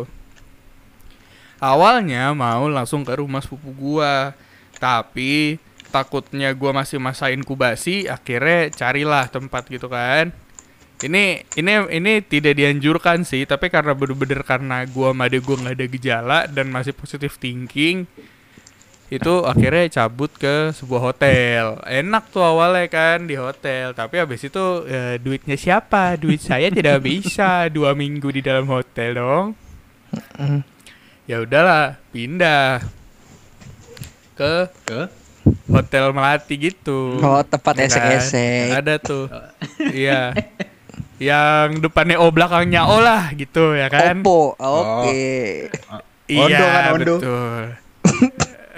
Awalnya 1.56 2.34
mau 2.34 2.66
langsung 2.68 3.06
ke 3.06 3.14
rumah 3.14 3.40
sepupu 3.40 3.72
gua, 3.72 4.34
tapi 4.76 5.62
takutnya 5.88 6.50
gua 6.52 6.74
masih 6.74 6.98
masa 6.98 7.30
inkubasi, 7.30 8.10
akhirnya 8.10 8.74
carilah 8.74 9.30
tempat 9.30 9.70
gitu 9.70 9.86
kan. 9.86 10.34
Ini 11.00 11.46
ini 11.54 11.72
ini 11.92 12.14
tidak 12.22 12.58
dianjurkan 12.58 13.24
sih, 13.24 13.46
tapi 13.46 13.70
karena 13.70 13.94
bener-bener 13.94 14.42
karena 14.42 14.84
gua 14.86 15.14
sama 15.14 15.30
adek 15.30 15.42
gua 15.42 15.56
nggak 15.60 15.76
ada 15.78 15.86
gejala 15.88 16.40
dan 16.50 16.68
masih 16.68 16.92
positif 16.92 17.38
thinking, 17.38 18.10
itu 19.12 19.44
akhirnya 19.44 19.92
cabut 19.94 20.32
ke 20.32 20.72
sebuah 20.72 21.02
hotel 21.06 21.64
enak 21.84 22.32
tuh 22.32 22.40
awalnya 22.42 22.88
kan 22.88 23.22
di 23.22 23.36
hotel 23.36 23.92
tapi 23.92 24.16
habis 24.18 24.40
itu 24.40 24.64
eh, 24.88 25.20
duitnya 25.20 25.54
siapa 25.54 26.16
duit 26.16 26.40
saya 26.40 26.72
tidak 26.72 27.04
bisa 27.04 27.68
dua 27.68 27.92
minggu 27.92 28.32
di 28.32 28.40
dalam 28.40 28.64
hotel 28.66 29.10
dong 29.14 29.46
ya 31.24 31.38
udahlah 31.38 32.00
pindah 32.10 32.80
ke 34.34 34.54
Ke? 34.82 35.02
hotel 35.68 36.12
melati 36.12 36.56
gitu 36.56 37.20
oh 37.20 37.44
tempat 37.44 37.74
Ya 37.74 37.80
kan? 37.82 37.88
esek-esek. 37.92 38.68
ada 38.74 38.96
tuh 38.96 39.28
iya 39.92 40.32
yang 41.20 41.78
depannya 41.78 42.18
O 42.18 42.32
belakangnya 42.32 42.88
O 42.88 42.98
lah 42.98 43.36
gitu 43.36 43.76
ya 43.76 43.88
kan 43.88 44.24
Oppo. 44.24 44.56
Oke. 44.56 45.68
iya 46.26 46.42
Ondo 46.42 46.66
kan, 46.66 46.92
Ondo. 46.96 47.16
betul 47.20 47.62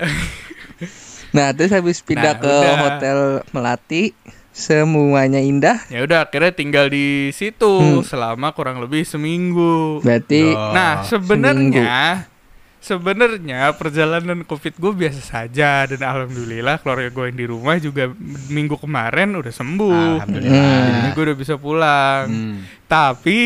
Nah, 1.33 1.50
terus 1.50 1.72
habis 1.72 1.98
pindah 2.00 2.38
Nah, 2.38 2.39
ke 2.39 2.45
udah. 2.48 2.75
hotel 2.79 3.19
Melati, 3.50 4.13
semuanya 4.50 5.39
indah. 5.39 5.81
ya 5.88 6.01
udah 6.01 6.24
akhirnya 6.24 6.51
tinggal 6.51 6.86
di 6.86 7.05
situ 7.29 7.74
Hmm. 7.74 8.05
selama 8.05 8.51
kurang 8.51 8.77
lebih 8.77 9.01
seminggu 9.01 9.98
Berarti 10.00 10.45
Oh. 10.48 10.72
Nah, 10.72 11.01
sebenarnya 11.01 12.29
sebenarnya 12.77 13.74
perjalanan 13.74 14.43
Covid 14.43 14.75
gue 14.75 14.91
biasa 14.93 15.22
saja 15.24 15.88
dan 15.88 16.00
alhamdulillah 16.00 16.77
keluarga 16.77 17.10
gue 17.10 17.25
yang 17.25 17.39
di 17.39 17.48
rumah 17.48 17.75
juga 17.77 18.12
minggu 18.45 18.75
kemarin 18.75 19.33
udah 19.33 19.50
sembuh. 19.50 20.19
Alhamdulillah. 20.19 20.53
Hmm. 20.53 20.86
Jadinya 20.86 21.10
gue 21.10 21.24
udah 21.25 21.38
bisa 21.39 21.55
pulang. 21.55 22.24
Hmm. 22.27 22.55
Tapi 22.86 23.39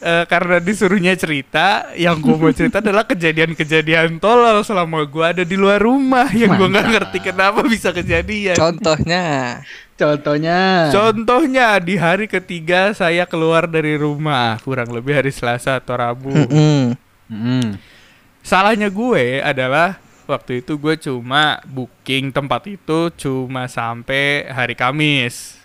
eh, 0.00 0.24
karena 0.26 0.58
disuruhnya 0.58 1.14
cerita, 1.14 1.92
yang 1.94 2.18
gue 2.18 2.34
mau 2.34 2.50
cerita 2.50 2.80
adalah 2.84 3.04
kejadian-kejadian 3.06 4.18
tolol 4.18 4.64
selama 4.64 5.04
gue 5.06 5.24
ada 5.24 5.44
di 5.44 5.56
luar 5.56 5.80
rumah 5.80 6.28
yang 6.40 6.56
gue 6.56 6.68
nggak 6.68 6.88
ngerti 6.88 7.18
kenapa 7.32 7.60
bisa 7.64 7.94
kejadian. 7.94 8.56
contohnya 8.56 9.60
Contohnya. 10.00 10.88
Contohnya 10.88 11.76
di 11.76 12.00
hari 12.00 12.24
ketiga 12.24 12.96
saya 12.96 13.28
keluar 13.28 13.68
dari 13.68 14.00
rumah 14.00 14.56
kurang 14.64 14.88
lebih 14.96 15.12
hari 15.12 15.28
Selasa 15.28 15.76
atau 15.76 15.92
Rabu. 15.92 16.32
Mm-mm. 16.32 16.96
Hmm. 17.28 17.76
Salahnya 18.40 18.88
gue 18.88 19.44
adalah 19.44 20.00
waktu 20.24 20.64
itu 20.64 20.80
gue 20.80 20.96
cuma 21.04 21.60
booking 21.68 22.32
tempat 22.32 22.64
itu 22.72 23.12
cuma 23.20 23.68
sampai 23.68 24.48
hari 24.48 24.72
Kamis. 24.72 25.60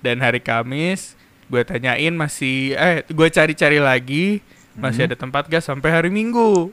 Dan 0.00 0.24
hari 0.24 0.40
Kamis 0.40 1.12
gue 1.44 1.62
tanyain 1.62 2.10
masih 2.10 2.72
eh 2.72 3.04
gue 3.04 3.28
cari-cari 3.28 3.78
lagi 3.78 4.40
masih 4.74 5.06
ada 5.06 5.14
tempat 5.14 5.46
gak 5.46 5.60
sampai 5.60 5.90
hari 5.90 6.10
Minggu. 6.10 6.72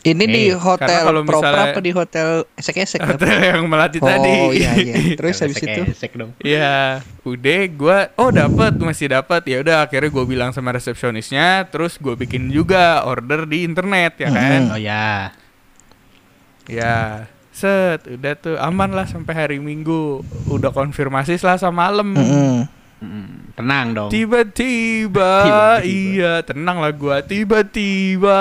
Ini 0.00 0.24
di 0.24 0.48
Eh, 0.48 0.56
hotel 0.56 1.04
kalau 1.04 1.20
proper 1.28 1.44
misalnya- 1.52 1.76
apa 1.76 1.80
di 1.84 1.92
hotel 1.92 2.28
esek-esek? 2.56 3.04
Hotel 3.04 3.36
yang 3.52 3.68
melati 3.68 4.00
tadi. 4.00 4.32
Oh 4.32 4.48
iya 4.48 4.72
iya. 4.72 5.12
Terus 5.12 5.36
habis 5.36 5.60
itu 5.60 5.82
Esek 5.84 6.16
dong. 6.16 6.32
Iya, 6.40 7.04
udah 7.20 7.60
gue 7.68 7.98
oh 8.16 8.32
dapat 8.32 8.80
masih 8.80 9.12
dapat 9.12 9.44
ya 9.44 9.60
udah 9.60 9.84
akhirnya 9.84 10.08
gue 10.08 10.24
bilang 10.24 10.56
sama 10.56 10.72
resepsionisnya 10.72 11.68
terus 11.68 12.00
gue 12.00 12.16
bikin 12.16 12.48
juga 12.48 13.04
order 13.04 13.44
di 13.44 13.60
internet 13.60 14.16
ya 14.16 14.32
kan. 14.32 14.72
Oh 14.72 14.80
ya. 14.80 15.36
Ya, 16.64 17.26
set, 17.50 18.06
udah 18.06 18.32
tuh 18.36 18.56
aman 18.56 18.94
lah 18.94 19.04
sampai 19.04 19.34
hari 19.34 19.58
Minggu. 19.58 20.22
Udah 20.46 20.70
konfirmasi 20.70 21.34
Selasa 21.34 21.68
malam. 21.68 22.14
Mm-mm. 22.14 22.24
Hmm, 22.24 22.58
Tenang 23.56 23.96
dong. 23.96 24.10
Tiba-tiba, 24.12 25.32
iya 25.84 26.44
tenang 26.44 26.84
lah 26.84 26.92
gua. 26.92 27.24
Tiba-tiba 27.24 28.40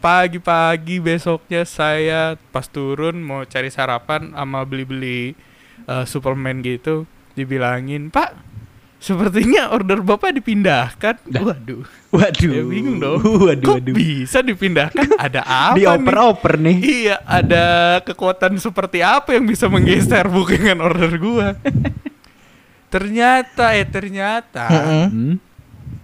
pagi-pagi 0.00 0.96
besoknya 0.96 1.68
saya 1.68 2.40
pas 2.50 2.64
turun 2.66 3.20
mau 3.20 3.44
cari 3.44 3.68
sarapan 3.68 4.32
sama 4.32 4.64
beli-beli 4.64 5.36
eh, 5.84 6.04
Superman 6.08 6.64
gitu, 6.64 7.04
dibilangin 7.32 8.08
Pak, 8.08 8.32
sepertinya 8.96 9.74
order 9.74 10.00
bapak 10.00 10.40
dipindahkan. 10.40 11.20
Dah. 11.28 11.42
Waduh, 11.42 11.82
Waduh. 12.14 12.52
ya 12.54 12.62
bingung 12.64 12.96
dong. 12.96 13.20
Waduh, 13.50 13.66
Kok 13.66 13.76
waduh. 13.82 13.94
bisa 13.94 14.40
dipindahkan? 14.40 15.04
Ada 15.26 15.42
apa 15.42 15.76
nih? 15.76 15.84
Dioper-oper 15.84 16.52
nih. 16.56 16.76
Iya, 16.80 17.16
ada 17.26 17.64
kekuatan 18.00 18.56
seperti 18.56 19.02
apa 19.02 19.34
yang 19.34 19.44
bisa 19.44 19.66
menggeser 19.66 20.30
bookingan 20.30 20.80
order 20.80 21.12
gua? 21.20 21.58
Ternyata 22.92 23.72
eh 23.72 23.88
ternyata 23.88 24.68
Mm-mm. 24.68 25.04
Hmm. 25.08 25.34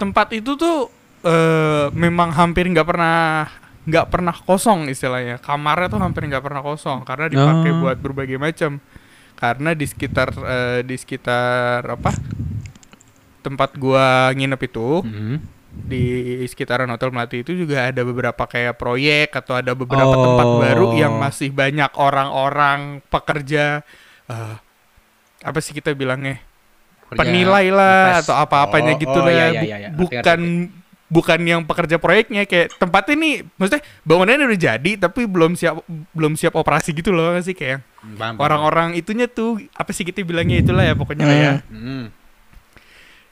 tempat 0.00 0.32
itu 0.32 0.56
tuh 0.56 0.88
eh 1.20 1.92
memang 1.92 2.32
hampir 2.32 2.64
nggak 2.64 2.88
pernah 2.88 3.44
nggak 3.84 4.06
pernah 4.08 4.32
kosong 4.32 4.88
istilahnya. 4.88 5.36
Kamarnya 5.40 5.88
tuh 5.88 6.00
hampir 6.00 6.24
nggak 6.24 6.44
pernah 6.44 6.60
kosong 6.60 7.04
karena 7.04 7.28
dipakai 7.28 7.70
Oh. 7.72 7.78
buat 7.84 7.96
berbagai 7.96 8.36
macam. 8.36 8.80
Karena 9.32 9.70
di 9.72 9.86
sekitar 9.86 10.28
eh, 10.34 10.80
di 10.82 10.96
sekitar 10.96 11.84
apa? 11.84 12.12
tempat 13.38 13.78
gua 13.78 14.28
nginep 14.34 14.60
itu 14.60 15.00
Hmm. 15.00 15.38
di 15.78 16.02
sekitaran 16.44 16.90
Hotel 16.90 17.14
Melati 17.14 17.40
itu 17.40 17.54
juga 17.54 17.86
ada 17.86 18.02
beberapa 18.02 18.44
kayak 18.44 18.76
proyek 18.76 19.30
atau 19.32 19.56
ada 19.56 19.72
beberapa 19.72 20.10
Oh. 20.10 20.24
tempat 20.26 20.48
baru 20.58 20.86
yang 20.92 21.16
masih 21.16 21.48
banyak 21.48 21.88
orang-orang 21.94 22.98
pekerja 23.08 23.80
eh, 24.26 24.54
apa 25.40 25.58
sih 25.62 25.72
kita 25.72 25.94
bilangnya 25.94 26.42
Kerja 27.08 27.18
penilai 27.18 27.66
lah 27.68 28.20
atau 28.20 28.34
apa-apanya 28.34 28.92
Oh, 28.94 29.00
gitu 29.00 29.16
oh, 29.16 29.24
lah 29.24 29.32
iya, 29.32 29.38
ya. 29.38 29.48
iya, 29.48 29.62
iya, 29.62 29.76
iya. 29.78 29.88
Ngerti, 29.88 29.98
bukan 29.98 30.40
bukan 31.08 31.40
yang 31.40 31.60
pekerja 31.64 31.96
proyeknya 31.96 32.44
kayak 32.44 32.76
tempat 32.76 33.08
ini 33.10 33.40
maksudnya 33.56 33.80
bangunannya 34.04 34.44
udah 34.44 34.60
jadi 34.60 34.90
tapi 35.00 35.24
belum 35.24 35.56
siap 35.56 35.80
belum 36.12 36.36
siap 36.36 36.52
operasi 36.52 36.92
gitu 36.92 37.10
loh 37.10 37.32
sih 37.40 37.56
kayak 37.56 37.80
Hmm, 37.98 38.38
orang-orang 38.38 38.94
itunya 38.94 39.26
tuh 39.26 39.58
apa 39.74 39.90
sih 39.90 40.06
kita 40.06 40.22
bilangnya 40.22 40.62
itulah 40.62 40.86
ya 40.86 40.94
pokoknya 40.94 41.24
lah 41.24 41.34
ya. 41.34 41.52
Hmm. 41.66 42.14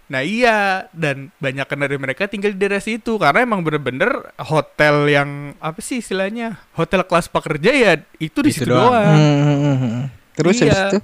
Nah 0.06 0.22
iya 0.22 0.86
dan 0.90 1.30
banyak 1.36 1.66
dari 1.66 1.98
mereka 1.98 2.26
tinggal 2.26 2.50
di 2.50 2.58
daerah 2.58 2.78
situ 2.78 3.14
karena 3.14 3.42
emang 3.42 3.62
bener-bener 3.62 4.10
hotel 4.38 5.06
yang 5.06 5.30
apa 5.58 5.78
sih 5.78 5.98
istilahnya 5.98 6.58
hotel 6.72 7.02
kelas 7.02 7.26
pekerja 7.26 7.70
ya 7.70 7.92
itu 8.16 8.38
di 8.40 8.50
Itu 8.50 8.62
situ 8.62 8.70
doang. 8.70 8.90
doang. 8.90 9.06
Hmm, 9.12 9.38
hmm, 9.38 9.58
hmm, 9.60 9.76
hmm. 9.76 10.04
Terus 10.32 10.54
Iya. 10.56 10.62
habis 10.64 10.80
itu 10.88 10.98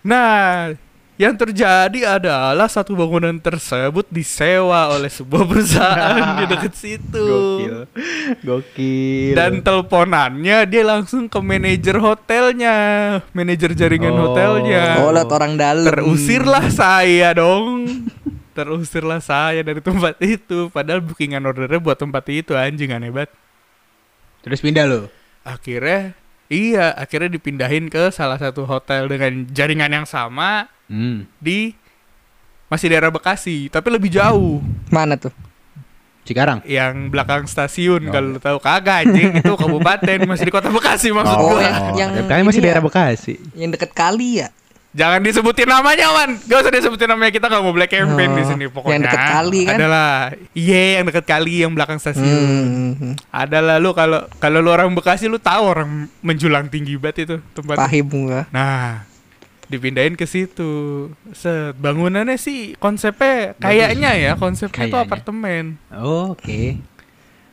Nah 0.00 0.32
yang 1.18 1.34
terjadi 1.34 2.14
adalah 2.14 2.70
satu 2.70 2.94
bangunan 2.94 3.34
tersebut 3.42 4.06
disewa 4.06 4.94
oleh 4.94 5.10
sebuah 5.10 5.42
perusahaan 5.50 6.38
di 6.38 6.44
dekat 6.46 6.74
situ. 6.78 7.26
Gokil. 7.26 7.78
Gokil. 8.46 9.34
Dan 9.34 9.58
teleponannya 9.58 10.62
dia 10.70 10.86
langsung 10.86 11.26
ke 11.26 11.42
manajer 11.42 11.98
hotelnya, 11.98 12.76
manajer 13.34 13.74
jaringan 13.74 14.14
Oh. 14.14 14.30
hotelnya. 14.30 15.02
oh 15.02 15.10
orang 15.10 15.58
dalam. 15.58 15.90
Terusirlah 15.90 16.70
saya 16.70 17.34
dong. 17.34 17.90
Terusirlah 18.56 19.18
saya 19.18 19.66
dari 19.66 19.82
tempat 19.82 20.22
itu. 20.22 20.70
Padahal 20.70 21.02
bookingan 21.02 21.42
ordernya 21.42 21.82
buat 21.82 21.98
tempat 21.98 22.30
itu 22.30 22.54
anjing 22.54 22.94
aneh 22.94 23.10
banget. 23.10 23.34
Terus 24.46 24.62
pindah 24.62 24.86
lo. 24.86 25.10
Akhirnya 25.42 26.14
iya, 26.48 26.92
akhirnya 26.92 27.28
dipindahin 27.30 27.86
ke 27.86 28.08
salah 28.08 28.36
satu 28.36 28.64
hotel 28.64 29.06
dengan 29.06 29.46
jaringan 29.46 29.92
yang 29.92 30.04
sama 30.04 30.66
Hmm. 30.84 31.28
di 31.36 31.76
masih 32.66 32.88
daerah 32.88 33.08
Bekasi, 33.08 33.68
tapi 33.68 33.88
lebih 33.88 34.08
jauh. 34.08 34.60
Mana 34.88 35.14
tuh? 35.14 35.32
Cikarang. 36.24 36.60
Yang 36.62 37.08
belakang 37.08 37.42
stasiun 37.44 38.04
Oh. 38.04 38.12
kalau 38.12 38.28
lu 38.30 38.38
tahu 38.38 38.58
kagak 38.58 38.96
anjing 39.02 39.32
itu 39.34 39.52
kabupaten 39.54 40.18
masih 40.24 40.44
di 40.44 40.52
kota 40.52 40.68
Bekasi 40.68 41.08
maksud 41.08 41.32
Oh, 41.34 41.56
gua. 41.56 41.64
yang- 41.64 41.96
yang 41.96 42.10
ya, 42.28 42.44
masih 42.44 42.60
daerah 42.60 42.80
ya? 42.80 42.86
Bekasi. 42.86 43.34
Yang 43.54 43.70
deket 43.76 43.90
kali 43.92 44.44
ya? 44.44 44.48
Jangan 44.88 45.20
disebutin 45.20 45.68
namanya, 45.68 46.06
Wan. 46.10 46.40
Gak 46.40 46.58
usah 46.58 46.72
disebutin 46.72 47.06
namanya. 47.06 47.28
Kita 47.28 47.46
gak 47.46 47.60
mau 47.60 47.70
black 47.70 47.92
campaign 47.92 48.30
Oh, 48.30 48.36
di 48.36 48.44
sini 48.44 48.64
pokoknya. 48.66 48.90
yang 48.90 49.04
deket 49.04 49.20
kali 49.30 49.60
kan? 49.62 49.76
Adalah, 49.76 50.10
iya 50.52 50.80
yang 50.96 51.04
deket 51.04 51.24
kali 51.24 51.54
yang 51.60 51.72
belakang 51.72 51.98
stasiun. 51.98 52.24
Hmm, 52.24 52.92
hmm. 52.96 53.14
Adalah 53.28 53.76
lu 53.76 53.92
kalau 53.92 54.24
kalau 54.36 54.58
lu 54.58 54.70
orang 54.70 54.88
Bekasi 54.90 55.26
lu 55.26 55.36
tahu 55.36 55.62
orang 55.62 55.90
menjulang 56.18 56.66
tinggi 56.66 56.96
banget 56.96 57.24
itu 57.24 57.34
tempat. 57.52 57.76
Pahim 57.76 58.08
gua. 58.08 58.48
Nah, 58.48 59.04
dipindahin 59.66 60.16
ke 60.16 60.24
situ. 60.24 60.72
Set, 61.30 61.76
bangunannya 61.76 62.34
sih 62.34 62.72
konsepnya 62.74 63.52
kayaknya 63.56 64.16
ya, 64.16 64.32
konsepnya 64.34 64.88
itu 64.88 64.96
apartemen. 64.96 65.76
Oh, 65.90 66.32
Oke. 66.32 66.80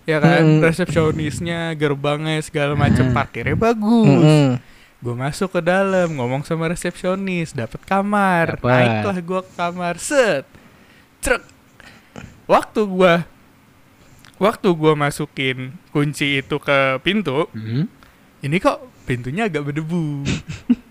Ya 0.04 0.18
kan, 0.20 0.40
Hmm. 0.40 0.62
resepsionisnya, 0.62 1.74
gerbangnya 1.74 2.38
segala 2.40 2.74
macam 2.74 3.10
Hmm. 3.10 3.14
parkirnya 3.14 3.54
bagus. 3.54 4.08
Hmm, 4.08 4.22
hmm. 4.24 4.50
Gue 5.00 5.14
masuk 5.14 5.52
ke 5.54 5.62
dalam, 5.62 6.08
ngomong 6.16 6.42
sama 6.42 6.72
resepsionis, 6.72 7.52
dapat 7.52 7.82
kamar. 7.84 8.58
Dapet. 8.58 8.70
Naiklah 8.70 9.18
gue 9.22 9.42
ke 9.44 9.52
kamar, 9.54 9.96
set. 10.00 10.46
Truk. 11.20 11.44
Waktu 12.46 12.86
gua 12.86 13.26
waktu 14.36 14.68
gua 14.76 14.94
masukin 14.94 15.74
kunci 15.90 16.44
itu 16.44 16.60
ke 16.60 17.00
pintu, 17.02 17.50
Hmm. 17.56 17.90
ini 18.44 18.62
kok 18.62 18.84
pintunya 19.10 19.50
agak 19.50 19.66
berdebu. 19.66 20.22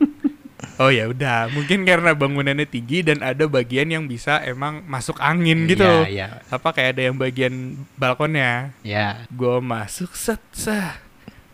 oh 0.82 0.90
ya 0.90 1.06
udah, 1.06 1.52
mungkin 1.54 1.86
karena 1.86 2.10
bangunannya 2.16 2.66
tinggi 2.66 3.06
dan 3.06 3.22
ada 3.22 3.46
bagian 3.46 3.86
yang 3.86 4.04
bisa 4.10 4.42
emang 4.42 4.82
masuk 4.90 5.20
angin 5.22 5.70
gitu. 5.70 5.86
Iya, 5.86 6.08
iya. 6.10 6.28
Apa 6.50 6.74
kayak 6.74 6.98
ada 6.98 7.02
yang 7.06 7.16
bagian 7.20 7.54
balkonnya. 7.94 8.74
Ya. 8.82 9.22
Gue 9.30 9.62
masuk 9.62 10.10
set, 10.18 10.42
sah. 10.50 11.03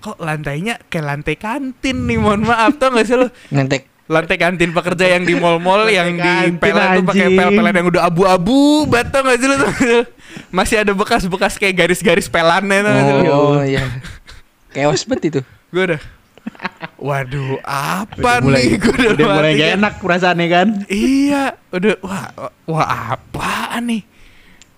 Kok 0.01 0.17
lantainya 0.17 0.81
kayak 0.89 1.05
lantai 1.05 1.37
kantin 1.37 2.09
nih, 2.09 2.17
mohon 2.17 2.49
maaf 2.49 2.81
tau 2.81 2.89
gak 2.97 3.05
sih 3.05 3.17
lo? 3.21 3.29
Nentek. 3.53 3.85
Lantai 4.11 4.41
kantin 4.43 4.75
pekerja 4.75 5.07
yang 5.07 5.23
di 5.23 5.39
mall-mall 5.39 5.87
Lantai 5.87 5.95
yang 5.95 6.11
di 6.19 6.35
pelet 6.59 6.99
tuh 6.99 7.05
pakai 7.07 7.29
pel-pelan 7.31 7.75
yang 7.77 7.87
udah 7.95 8.03
abu-abu, 8.09 8.89
tau 8.89 9.21
gak 9.23 9.39
sih 9.39 9.47
lo? 9.47 9.57
Masih 10.57 10.83
ada 10.83 10.93
bekas-bekas 10.97 11.61
kayak 11.61 11.85
garis-garis 11.85 12.27
pelannya 12.27 12.81
sih 12.81 13.15
lo? 13.15 13.23
Oh 13.29 13.61
iya. 13.63 13.85
Chaos 14.73 15.05
banget 15.07 15.23
itu. 15.31 15.41
Gue 15.71 15.83
udah, 15.95 16.01
waduh 16.99 17.63
apa 17.63 18.19
Udah 18.19 18.37
mulai, 18.43 18.65
nih? 18.67 18.79
Gue 18.81 18.95
udah, 18.97 19.11
udah 19.15 19.27
mulai 19.37 19.53
gak 19.55 19.69
kan. 19.69 19.77
enak 19.79 19.95
perasaannya 20.03 20.47
kan? 20.51 20.69
Iya, 20.91 21.45
udah 21.71 21.95
wah 22.03 22.25
wah 22.67 22.87
apaan 23.15 23.83
nih? 23.87 24.03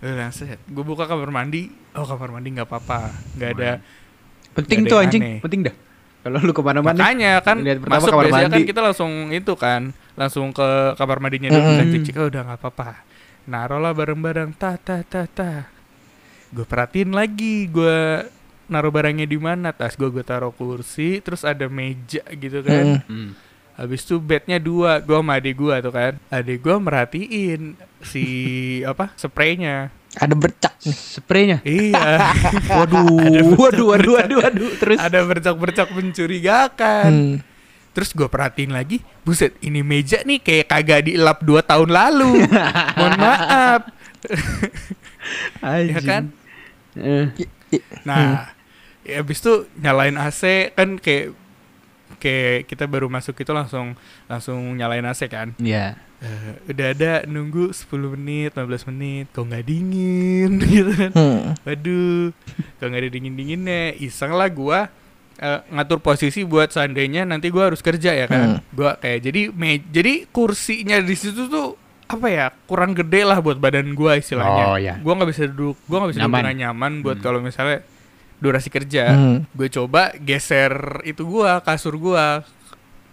Udah 0.03 0.29
set, 0.35 0.59
gue 0.67 0.85
buka 0.85 1.07
kamar 1.07 1.31
mandi. 1.31 1.71
Oh 1.95 2.05
kamar 2.05 2.35
mandi 2.35 2.49
nggak 2.53 2.69
apa-apa, 2.69 3.15
nggak 3.39 3.51
ada. 3.57 3.73
Penting 4.53 4.79
tuh 4.85 4.99
anjing, 4.99 5.23
aneh. 5.23 5.39
penting 5.41 5.61
dah. 5.65 5.75
Kalau 6.23 6.39
lu 6.39 6.53
ke 6.55 6.63
mana-mana. 6.63 6.95
Makanya 6.95 7.33
kan 7.43 7.57
lihat 7.59 7.79
pertama 7.83 7.99
masuk 7.99 8.11
kamar 8.15 8.25
biasanya 8.25 8.47
kan 8.47 8.53
mandi. 8.55 8.69
kita 8.71 8.81
langsung 8.81 9.13
itu 9.31 9.53
kan, 9.59 9.83
langsung 10.15 10.47
ke 10.51 10.69
kamar 10.95 11.17
mandinya 11.19 11.49
dulu 11.51 11.67
Mm. 11.67 11.79
kan 11.79 11.87
cek 11.99 12.17
oh, 12.17 12.27
udah 12.31 12.43
nggak 12.47 12.59
apa-apa. 12.63 12.89
Naruh 13.43 13.81
lah 13.83 13.91
bareng-bareng, 13.91 14.55
ta 14.55 14.79
ta 14.79 15.03
ta 15.03 15.27
ta. 15.27 15.67
Gue 16.49 16.63
perhatiin 16.63 17.11
lagi, 17.11 17.67
gue 17.67 18.23
naruh 18.71 18.89
barangnya 18.89 19.27
di 19.27 19.37
mana 19.37 19.75
tas 19.75 19.99
gue 19.99 20.09
gue 20.09 20.23
taruh 20.23 20.49
kursi 20.49 21.21
terus 21.21 21.43
ada 21.43 21.67
meja 21.67 22.23
gitu 22.31 22.63
kan 22.63 23.03
Hmm. 23.05 23.11
Hmm. 23.11 23.31
Habis 23.73 24.05
itu 24.05 24.21
bednya 24.21 24.61
dua, 24.61 25.01
gua 25.01 25.25
sama 25.25 25.41
adik 25.41 25.57
gua 25.57 25.81
tuh 25.81 25.91
kan. 25.91 26.21
Adik 26.29 26.61
gua 26.61 26.77
merhatiin 26.77 27.73
si 28.05 28.25
apa 28.85 29.17
spraynya. 29.17 29.89
Ada 30.13 30.35
bercak 30.37 30.75
nih. 30.85 30.97
Spraynya. 30.97 31.59
Iya, 31.65 32.01
Waduh, 32.85 33.07
waduh, 33.57 33.87
waduh, 33.89 34.13
waduh, 34.19 34.39
waduh. 34.45 34.71
Terus 34.77 34.99
ada 35.01 35.25
bercak-bercak 35.25 35.89
mencurigakan. 35.93 37.11
Hmm. 37.11 37.37
Terus 37.93 38.13
gua 38.17 38.29
perhatiin 38.29 38.73
lagi, 38.73 39.05
buset 39.25 39.53
ini 39.61 39.85
meja 39.85 40.25
nih 40.25 40.41
kayak 40.41 40.69
kagak 40.69 41.01
dielap 41.09 41.45
dua 41.45 41.61
tahun 41.61 41.93
lalu. 41.93 42.41
Mohon 42.97 43.15
maaf, 43.21 43.81
ya 45.61 46.01
kan? 46.01 46.23
Eh, 46.97 47.29
Nah, 48.05 48.53
ya 49.01 49.25
habis 49.25 49.41
itu 49.41 49.65
nyalain 49.81 50.17
AC 50.21 50.73
kan 50.77 51.01
kayak 51.01 51.33
kayak 52.23 52.71
kita 52.71 52.87
baru 52.87 53.11
masuk 53.11 53.35
itu 53.35 53.51
langsung 53.51 53.99
langsung 54.25 54.63
nyalain 54.73 55.03
AC 55.03 55.27
kan. 55.27 55.59
Iya. 55.59 55.99
Eh, 56.23 56.71
udah 56.71 56.87
ada 56.95 57.13
nunggu 57.27 57.75
10 57.75 58.15
menit, 58.15 58.55
15 58.55 58.87
menit, 58.87 59.27
kok 59.29 59.43
nggak 59.43 59.67
dingin 59.67 60.63
gitu 60.71 60.93
kan. 60.95 61.11
Hmm. 61.11 61.41
Waduh, 61.67 62.31
kok 62.79 62.87
nggak 62.87 63.03
ada 63.03 63.11
dingin-dinginnya. 63.11 63.99
Iseng 63.99 64.31
lah 64.31 64.47
gua 64.47 64.87
eh, 65.37 65.61
ngatur 65.69 65.99
posisi 65.99 66.47
buat 66.47 66.71
seandainya 66.71 67.27
nanti 67.27 67.51
gua 67.51 67.75
harus 67.75 67.83
kerja 67.83 68.15
ya 68.15 68.31
kan. 68.31 68.63
Gua 68.71 68.95
kayak 68.95 69.19
jadi 69.21 69.51
me 69.51 69.83
jadi 69.83 70.31
kursinya 70.31 71.03
di 71.03 71.19
situ 71.19 71.51
tuh 71.51 71.75
apa 72.07 72.29
ya 72.29 72.47
kurang 72.69 72.93
gede 72.93 73.25
lah 73.25 73.41
buat 73.41 73.59
badan 73.59 73.91
gua 73.93 74.15
istilahnya. 74.15 74.65
Oh, 74.65 74.79
ya. 74.79 74.95
Gua 75.03 75.19
nggak 75.19 75.31
bisa 75.33 75.51
duduk, 75.51 75.75
gua 75.85 76.07
nggak 76.07 76.11
bisa 76.15 76.21
duduk 76.21 76.31
Nyaman. 76.31 76.41
dengan 76.45 76.57
nyaman 76.63 76.93
buat 77.03 77.19
Hmm. 77.19 77.25
kalau 77.25 77.39
misalnya 77.43 77.83
durasi 78.43 78.67
kerja. 78.67 79.15
Hmm. 79.15 79.39
Gue 79.55 79.71
coba 79.71 80.11
geser 80.19 80.75
itu 81.07 81.23
gua 81.23 81.63
kasur 81.63 81.95
gua 81.95 82.43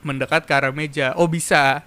mendekat 0.02 0.44
ke 0.44 0.52
arah 0.52 0.74
meja. 0.74 1.14
Oh 1.14 1.30
bisa. 1.30 1.86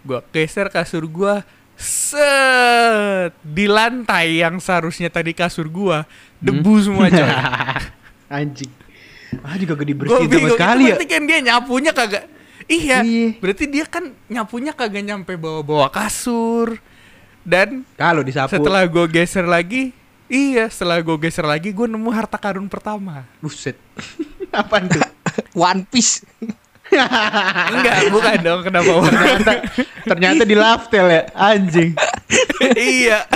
Gua 0.00 0.24
geser 0.32 0.72
kasur 0.72 1.04
gua 1.04 1.44
set 1.78 3.32
di 3.44 3.68
lantai 3.68 4.40
yang 4.40 4.56
seharusnya 4.58 5.08
tadi 5.08 5.30
kasur 5.30 5.68
gua 5.68 6.08
debu 6.38 6.74
semua 6.80 7.06
coy. 7.06 7.28
Anjing. 8.40 8.72
Ah 9.44 9.60
juga 9.60 9.76
gak 9.76 9.84
Gue 9.84 9.88
dibersihin 9.92 10.30
sama 10.32 10.48
sekali 10.56 10.82
ya. 10.82 10.96
berarti 10.96 11.06
kan 11.06 11.22
dia 11.22 11.38
nyapunya 11.44 11.92
kagak. 11.92 12.24
Iya, 12.68 12.98
Iya. 13.00 13.28
berarti 13.40 13.64
dia 13.64 13.84
kan 13.84 14.04
nyapunya 14.26 14.72
kagak 14.72 15.04
nyampe 15.04 15.36
bawa-bawa 15.36 15.88
kasur. 15.88 16.80
Dan 17.44 17.84
Kalau 17.96 18.20
disapu. 18.20 18.52
setelah 18.52 18.84
gue 18.84 19.04
geser 19.08 19.44
lagi, 19.44 19.92
iya 20.28 20.68
setelah 20.68 21.00
gue 21.00 21.16
geser 21.18 21.44
lagi 21.44 21.72
gue 21.72 21.86
nemu 21.88 22.08
harta 22.12 22.36
karun 22.36 22.68
pertama. 22.68 23.24
buset. 23.40 23.76
Apaan 24.54 24.88
tuh? 24.88 25.02
One 25.52 25.84
Piece. 25.88 26.24
Enggak, 27.72 28.08
bukan 28.08 28.36
dong 28.40 28.60
kenapa 28.64 28.88
ternyata 29.12 29.52
ternyata 30.08 30.42
di 30.48 30.56
laftel 30.56 31.06
ya, 31.12 31.22
anjing. 31.36 31.92
iya. 32.80 33.28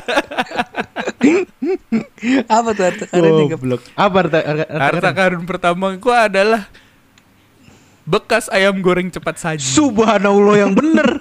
Apa 2.48 2.68
tuh 2.72 2.85
harta 2.88 3.05
karunnya? 3.12 3.44
Gap? 3.44 3.61
Goblok. 3.61 3.83
Apa 3.92 4.16
harta 4.24 4.38
harta, 4.40 4.64
Harta 4.72 5.11
karun 5.12 5.44
pertama 5.44 5.92
gua 6.00 6.33
adalah 6.33 6.64
bekas 8.09 8.48
ayam 8.48 8.81
goreng 8.81 9.12
cepat 9.12 9.37
saji. 9.37 9.68
Subhanallah 9.68 10.57
yang 10.57 10.72
bener. 10.72 11.20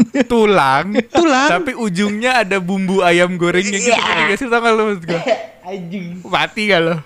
tulang, 0.32 0.96
Tulang. 1.12 1.48
tapi 1.48 1.72
ujungnya 1.76 2.44
ada 2.46 2.56
bumbu 2.58 3.04
ayam 3.04 3.36
gorengnya 3.36 3.78
gitu. 3.78 3.92
Iya. 3.92 4.00
Ngerti 4.00 4.22
gak 4.28 4.38
sih 4.40 4.46
tau 4.48 4.60
gak 4.60 4.72
lu 4.72 4.82
maksud 4.88 5.04
gua? 5.04 5.20
Anjing. 5.70 6.06
Mati 6.24 6.62
gak 6.68 6.80
lo? 6.82 6.96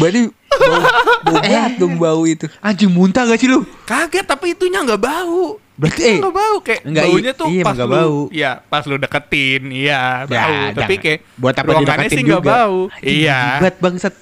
Berarti 0.00 0.20
bau, 0.48 0.80
bau 1.24 1.38
banget 1.44 1.72
dong 1.76 1.94
bau 2.00 2.22
itu. 2.24 2.46
Anjing 2.64 2.90
muntah 2.90 3.28
gak 3.28 3.38
sih 3.38 3.48
lu? 3.48 3.62
Kaget 3.84 4.24
tapi 4.26 4.56
itunya 4.56 4.80
nggak 4.82 5.00
bau. 5.00 5.60
Berarti, 5.78 6.02
eh, 6.02 6.16
nggak 6.18 6.34
bau 6.34 6.56
kayak 6.58 6.82
enggak, 6.90 7.04
baunya 7.06 7.32
tuh 7.38 7.46
iya, 7.54 7.62
pas 7.62 7.74
nggak 7.78 7.86
lu, 7.86 7.94
bau. 7.94 8.18
Iya, 8.34 8.50
pas 8.66 8.82
lu 8.82 8.96
deketin, 8.98 9.62
iya 9.70 10.00
Ya, 10.26 10.26
bau. 10.26 10.58
Tapi 10.74 10.94
jangan. 10.98 11.04
kayak 11.06 11.20
buat 11.38 11.54
apa 11.54 11.68
ruangannya 11.70 12.08
sih 12.10 12.22
nggak 12.26 12.42
juga? 12.42 12.50
bau. 12.50 12.80
Iya. 12.98 13.40
Jibat 13.62 13.76
bangsat. 13.78 14.14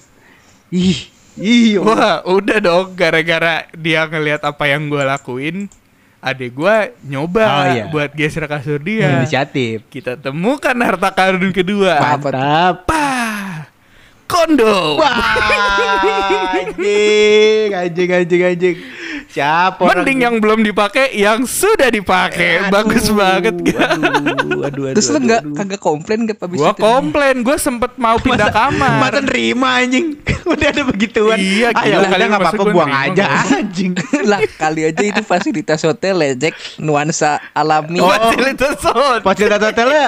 Ih. 0.69 0.99
Ih. 1.41 1.81
Wah, 1.81 2.21
udah 2.29 2.59
dong 2.61 2.93
gara-gara 2.93 3.65
dia 3.73 4.05
ngelihat 4.05 4.45
apa 4.45 4.65
yang 4.69 4.93
gua 4.93 5.05
lakuin, 5.17 5.73
adek 6.21 6.51
gua 6.53 6.91
nyoba 7.05 7.45
Oh, 7.45 7.65
iya. 7.71 7.85
buat 7.89 8.11
geser 8.13 8.45
kasur 8.47 8.83
dia. 8.83 9.23
Inisiatif. 9.23 9.87
Kita 9.89 10.17
temukan 10.19 10.75
harta 10.75 11.11
karun 11.13 11.53
kedua. 11.55 11.97
Mantap. 12.01 12.83
Pah. 12.85 13.69
Kondom. 14.27 14.99
Wah, 14.99 15.15
anjing, 16.59 17.71
anjing, 17.71 18.11
anjing, 18.11 18.43
anjing. 18.43 18.77
Siapa 19.37 19.85
orang 19.85 20.01
Mending 20.01 20.19
yang 20.25 20.35
belum 20.41 20.65
dipakai, 20.65 21.13
yang 21.13 21.45
sudah 21.45 21.93
dipakai. 21.93 22.57
Aduh, 22.57 22.73
Bagus 22.73 23.05
banget 23.13 23.53
gak? 23.69 24.01
Aduh, 24.01 24.33
aduh, 24.33 24.61
aduh. 24.65 24.85
Terus 24.97 25.09
lu 25.13 25.21
aduh, 25.21 25.25
nggak 25.29 25.41
aduh. 25.45 25.57
kagak 25.61 25.81
komplain 25.85 26.19
gak 26.25 26.41
abis 26.41 26.57
Gua 26.57 26.73
itu? 26.73 26.81
komplain, 26.81 27.37
gua 27.45 27.57
sempet 27.61 27.93
mau 28.01 28.17
pindah 28.17 28.49
kamar. 28.49 28.97
Masa 28.97 29.21
nerima 29.21 29.85
anjing 29.85 30.17
Udah 30.57 30.69
ada 30.73 30.83
begituan 30.89 31.37
Iya, 31.37 31.69
ah, 31.75 31.85
gila 31.85 31.91
ya 31.91 31.97
udah 32.01 32.09
kali, 32.09 32.23
nggak 32.25 32.41
masa 32.41 32.49
apa-apa 32.57 32.73
buang 32.73 32.89
nerima, 32.89 33.13
aja 33.13 33.25
anjing 33.61 33.93
lah 34.31 34.41
kali 34.57 34.81
aja 34.89 35.03
itu 35.05 35.23
fasilitas 35.27 35.81
hotel 35.85 36.17
ya 36.23 36.33
Jack 36.39 36.55
nuansa 36.81 37.37
alami. 37.53 38.01
Oh. 38.01 38.09
Fasilitas 38.09 38.79
hotel. 38.81 39.21
Fasilitas 39.21 39.61
hotelnya 39.61 40.07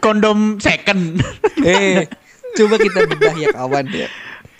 kondom 0.00 0.56
second 0.62 1.20
eh 1.60 2.08
coba 2.56 2.74
kita 2.80 2.98
bedah 3.04 3.34
ya 3.36 3.48
kawan 3.52 3.84
ya. 3.92 4.08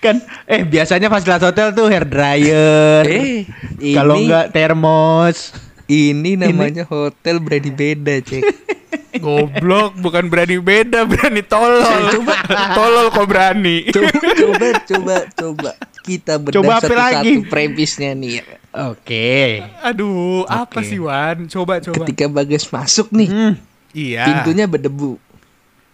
Kan 0.03 0.19
eh 0.45 0.63
biasanya 0.63 1.07
fasilitas 1.07 1.41
hotel 1.45 1.71
tuh 1.71 1.87
hair 1.87 2.03
dryer 2.03 3.07
Eh 3.07 3.47
kalau 3.95 4.17
ini- 4.17 4.27
enggak 4.27 4.47
termos 4.51 5.55
Ini 5.85 6.35
namanya 6.37 6.83
hotel 6.85 7.37
berani 7.37 7.69
beda 7.69 8.19
cek. 8.19 8.41
Goblok, 9.21 9.93
bukan 9.95 10.27
berani 10.27 10.57
beda, 10.57 11.05
berani 11.05 11.43
tolol. 11.43 11.85
Coba. 12.15 12.33
tolol 12.73 13.07
kok 13.09 13.27
berani. 13.27 13.87
Coba 13.93 14.09
coba 14.33 14.69
coba 14.81 15.17
coba 15.31 15.71
kita 16.01 16.35
bedah 16.37 16.55
Coba 16.57 16.73
apa 16.75 16.89
lagi? 16.89 17.37
satu-satu 17.37 17.47
premisnya 17.47 18.11
nih. 18.13 18.41
oke 18.73 19.37
Aduh, 19.85 20.43
apa 20.45 20.81
Oke. 20.81 20.89
sih 20.89 20.99
Wan? 20.99 21.45
Coba 21.47 21.79
coba. 21.79 21.95
Ketika 22.01 22.25
Bagas 22.27 22.65
masuk 22.67 23.13
nih, 23.13 23.29
hmm, 23.29 23.53
Iya. 23.93 24.23
pintunya 24.25 24.65
berdebu. 24.65 25.21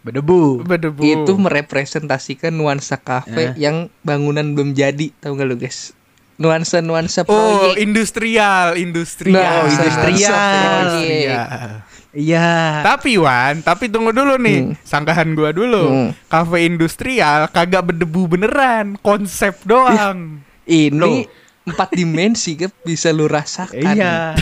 Berdebu 0.01 0.63
berdebu. 0.63 1.03
Itu 1.03 1.35
merepresentasikan 1.35 2.51
nuansa 2.51 2.97
kafe 2.97 3.51
Eh. 3.51 3.59
yang 3.59 3.91
bangunan 4.01 4.47
belum 4.49 4.73
jadi, 4.73 5.11
tahu 5.17 5.35
gak 5.35 5.45
lu 5.45 5.57
guys? 5.57 5.93
Nuansa-nuansa 6.37 7.25
Oh, 7.25 7.35
proyek. 7.67 7.83
industrial, 7.83 8.79
industrial. 8.79 9.35
Nah, 9.35 9.67
industrial. 9.67 10.87
Industrial. 10.95 11.71
iya 12.09 12.51
Tapi 12.81 13.19
Wan, 13.19 13.59
tapi 13.61 13.91
tunggu 13.91 14.11
dulu 14.11 14.39
nih, 14.39 14.79
sanggahan 14.81 15.35
gua 15.35 15.51
dulu. 15.51 15.85
Hmm. 15.85 16.11
Kafe 16.27 16.63
industrial 16.65 17.51
kagak 17.51 17.83
berdebu 17.85 18.31
beneran, 18.31 18.95
konsep 18.97 19.59
doang. 19.63 20.39
Ini 20.63 20.95
Loh. 20.95 21.27
empat 21.67 21.91
dimensi 21.93 22.55
kan 22.55 22.71
bisa 22.81 23.11
lu 23.11 23.27
rasakan. 23.27 23.83
iya 23.93 24.39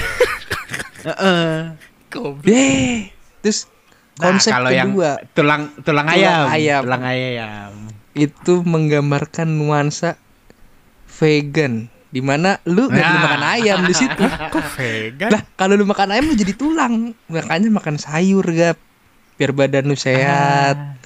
Heeh. 1.06 1.74
Goblok. 2.06 3.14
Nah, 4.16 4.32
konsep 4.32 4.48
kalau 4.48 4.70
yang 4.70 4.90
kedua 4.90 5.12
tulang 5.30 5.62
tulang 5.78 6.06
Tulang 6.06 6.08
ayam, 6.08 6.44
ayam. 6.48 6.80
tulang 6.82 7.04
ayam 7.04 7.70
itu 8.16 8.54
menggambarkan 8.64 9.44
nuansa 9.46 10.16
vegan 11.10 11.74
di 12.08 12.20
mana 12.20 12.56
lu 12.64 12.88
nggak 12.88 12.96
boleh 12.96 13.12
Nah. 13.12 13.24
makan 13.28 13.44
ayam 13.44 13.78
di 13.82 13.92
situ. 13.92 14.24
Kok 14.54 14.66
vegan? 14.74 15.28
Lah 15.28 15.42
kalau 15.52 15.76
lu 15.76 15.84
makan 15.84 16.08
ayam 16.10 16.24
lu 16.26 16.34
jadi 16.34 16.52
tulang. 16.52 17.12
Makanya 17.26 17.68
makan 17.68 17.96
sayur 17.96 18.46
gap 18.48 18.80
biar 19.36 19.52
badan 19.52 19.84
lu 19.84 19.92
sehat. 19.92 20.96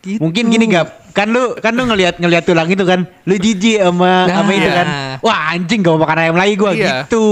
Gitu. 0.00 0.20
Mungkin 0.20 0.48
gini 0.48 0.64
gap, 0.66 1.12
kan 1.12 1.28
lu 1.28 1.56
kan 1.58 1.72
lu 1.72 1.84
ngelihat 1.84 2.16
ngelihat 2.16 2.44
tulang 2.44 2.64
itu 2.66 2.80
kan, 2.82 3.04
lu 3.22 3.36
jijik 3.36 3.76
sama 3.78 4.24
Nah. 4.24 4.34
sama 4.34 4.50
itu 4.52 4.68
kan. 4.68 4.86
Wah 5.20 5.38
anjing 5.50 5.80
gak 5.80 5.92
mau 5.92 6.00
makan 6.00 6.18
ayam 6.18 6.36
lagi 6.36 6.54
gua 6.54 6.72
Iya. 6.72 7.04
gitu. 7.04 7.26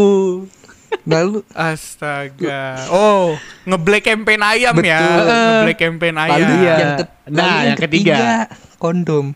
Lalu 1.04 1.42
Astaga. 1.50 2.86
Oh, 2.88 3.34
ngeblack 3.64 4.04
campaign 4.04 4.40
ayam 4.40 4.74
ya. 4.78 5.00
Betul. 5.00 5.26
Ngeblack 5.26 5.78
campaign 5.78 6.14
ayam. 6.16 6.32
lalu 6.38 6.54
Iya. 6.58 6.74
yang, 6.74 6.92
ke- 6.94 7.10
Nah, 7.24 7.42
lalu 7.42 7.58
yang 7.64 7.78
ketiga. 7.78 8.16
kondom. 8.76 9.26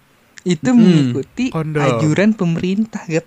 Itu 0.42 0.70
Hmm. 0.70 0.78
mengikuti 0.78 1.46
Kondom. 1.50 1.82
anjuran 1.82 2.30
pemerintah 2.32 3.02
gap. 3.04 3.26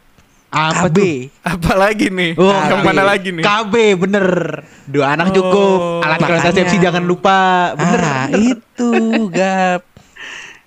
Apa 0.49 0.87
KB. 0.87 0.97
tuh? 0.97 1.13
Apalagi 1.43 2.07
nih? 2.09 2.31
Oh, 2.33 2.49
yang 2.49 2.81
KB. 2.81 2.87
mana 2.87 3.03
lagi 3.03 3.29
nih? 3.29 3.43
KB 3.43 3.73
bener. 3.99 4.25
Dua 4.83 5.13
anak 5.13 5.29
Oh. 5.29 5.33
cukup. 5.35 5.79
Alat 6.01 6.19
kontrasepsi 6.19 6.75
jangan 6.79 7.03
lupa. 7.03 7.39
Bener. 7.75 7.99
ah, 7.99 8.25
bener. 8.25 8.39
itu 8.49 8.89
gap. 9.29 9.81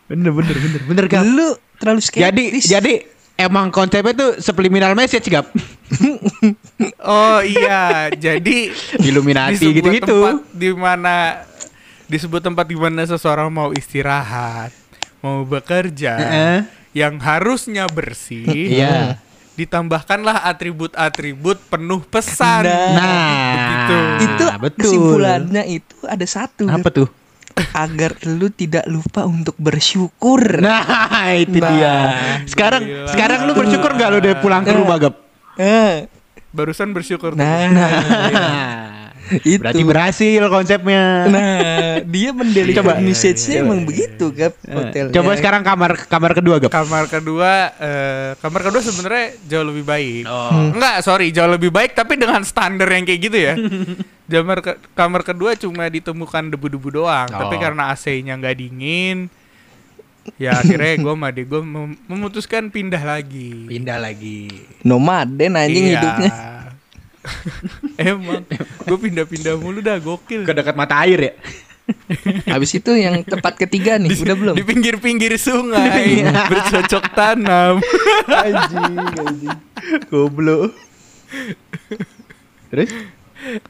Bener 0.07 0.31
bener 0.31 0.57
bener 0.57 0.81
bener 0.85 1.05
gap. 1.07 1.25
Lu 1.25 1.49
terlalu 1.77 1.99
skeptis. 2.01 2.23
Jadi 2.23 2.45
jadi 2.63 2.95
emang 3.37 3.69
konsepnya 3.69 4.13
tuh 4.13 4.31
subliminal 4.39 4.93
message 4.93 5.29
gap. 5.29 5.49
Oh 6.99 7.39
iya, 7.39 8.11
jadi 8.11 8.73
Illuminati 8.99 9.71
gitu-gitu. 9.71 10.43
di 10.51 10.75
mana 10.75 11.47
di 12.09 12.19
sebuah 12.19 12.43
tempat 12.43 12.67
di 12.67 12.75
mana 12.75 13.07
seseorang 13.07 13.47
mau 13.49 13.71
istirahat, 13.71 14.75
mau 15.23 15.47
bekerja, 15.47 16.13
Heeh. 16.19 16.59
yang 16.91 17.23
harusnya 17.23 17.87
bersih, 17.87 18.43
Iya. 18.49 19.23
ditambahkanlah 19.55 20.43
atribut-atribut 20.43 21.61
penuh 21.71 22.03
pesan. 22.03 22.67
Nah, 22.67 23.55
Begitu. 23.55 23.97
itu 24.27 24.45
betul. 24.59 24.81
kesimpulannya 24.83 25.63
itu 25.71 25.97
ada 26.09 26.27
satu 26.27 26.67
Apa 26.67 26.89
tuh? 26.91 27.07
Agar 27.73 28.13
lu 28.25 28.49
tidak 28.49 28.85
lupa 28.85 29.25
untuk 29.25 29.57
bersyukur. 29.57 30.61
Nah, 30.61 30.85
itu 31.39 31.57
Nah, 31.57 31.71
dia. 31.71 31.95
Sekarang 32.45 32.83
gila. 32.83 33.09
sekarang 33.09 33.41
lu 33.45 33.53
bersyukur 33.53 33.91
gak 33.93 34.09
lu 34.09 34.19
udah 34.19 34.35
pulang 34.39 34.63
ke 34.63 34.73
rumah, 34.73 34.97
Gap? 34.99 35.15
Eh, 35.55 36.07
Barusan 36.51 36.93
bersyukur. 36.93 37.33
tuh. 37.33 37.41
nah, 37.41 37.89
itu. 39.39 39.59
Berarti 39.59 39.83
berhasil 39.83 40.43
konsepnya. 40.47 41.05
Nah, 41.27 41.57
dia 42.03 42.31
mendeliver 42.31 42.77
Coba. 42.79 42.93
message-nya 42.99 43.59
Coba. 43.59 43.67
emang 43.67 43.81
begitu, 43.83 44.25
Gap, 44.31 44.55
Eh, 44.61 44.73
hotelnya. 44.73 45.13
Coba 45.13 45.31
sekarang 45.35 45.63
kamar 45.63 45.91
kamar 46.03 46.33
kedua, 46.33 46.57
Gap. 46.59 46.71
Kamar 46.71 47.05
kedua, 47.07 47.51
eh, 47.75 48.31
kamar 48.39 48.61
kedua 48.63 48.81
sebenarnya 48.81 49.27
jauh 49.45 49.65
lebih 49.65 49.83
baik. 49.83 50.25
Oh. 50.25 50.71
Enggak, 50.71 51.01
sorry, 51.01 51.31
jauh 51.31 51.49
lebih 51.49 51.69
baik 51.69 51.93
tapi 51.93 52.15
dengan 52.15 52.43
standar 52.43 52.87
yang 52.87 53.03
kayak 53.03 53.21
gitu 53.23 53.39
ya. 53.39 53.55
kamar 54.33 54.59
ke- 54.61 54.81
kamar 54.93 55.23
kedua 55.23 55.53
cuma 55.55 55.85
ditemukan 55.87 56.49
debu-debu 56.49 56.89
doang, 56.95 57.29
tapi 57.29 57.55
Oh. 57.55 57.61
karena 57.61 57.91
AC-nya 57.91 58.33
nggak 58.35 58.57
dingin, 58.57 59.29
ya 60.35 60.57
akhirnya 60.57 60.97
gue 61.03 61.13
sama 61.13 61.29
gue 61.31 61.61
memutuskan 62.03 62.67
pindah 62.67 63.03
lagi. 63.03 63.69
Pindah 63.69 63.99
lagi. 63.99 64.49
Nomaden 64.83 65.53
anjing 65.55 65.85
Iya. 65.87 65.95
hidupnya. 65.95 66.33
Emang, 67.99 68.43
gue 68.87 68.99
pindah-pindah 68.99 69.55
mulu 69.59 69.79
dah 69.79 69.99
gokil. 70.03 70.43
Ke 70.43 70.53
dekat 70.55 70.75
mata 70.75 70.99
air 71.07 71.21
ya. 71.21 71.35
Habis 72.55 72.79
itu 72.79 72.95
yang 72.95 73.27
tempat 73.27 73.59
ketiga 73.59 73.99
nih, 73.99 74.15
udah 74.15 74.37
belum? 74.39 74.55
Di 74.55 74.63
pinggir-pinggir 74.63 75.35
sungai, 75.39 76.23
bercocok 76.51 77.05
tanam. 77.15 77.83
anjing, 78.31 78.95
anjing. 79.19 79.59
Goblok. 80.07 80.73
Terus? 82.71 82.91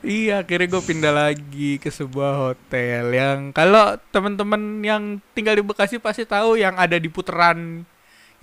Iya, 0.05 0.45
akhirnya 0.45 0.69
gue 0.69 0.83
pindah 0.85 1.13
lagi 1.17 1.81
ke 1.81 1.89
sebuah 1.89 2.37
hotel 2.37 3.09
yang 3.17 3.57
kalau 3.57 3.97
teman-teman 4.13 4.85
yang 4.85 5.17
tinggal 5.33 5.57
di 5.57 5.65
Bekasi 5.65 5.97
pasti 5.97 6.29
tahu 6.29 6.61
yang 6.61 6.77
ada 6.77 7.01
di 7.01 7.09
putaran 7.09 7.81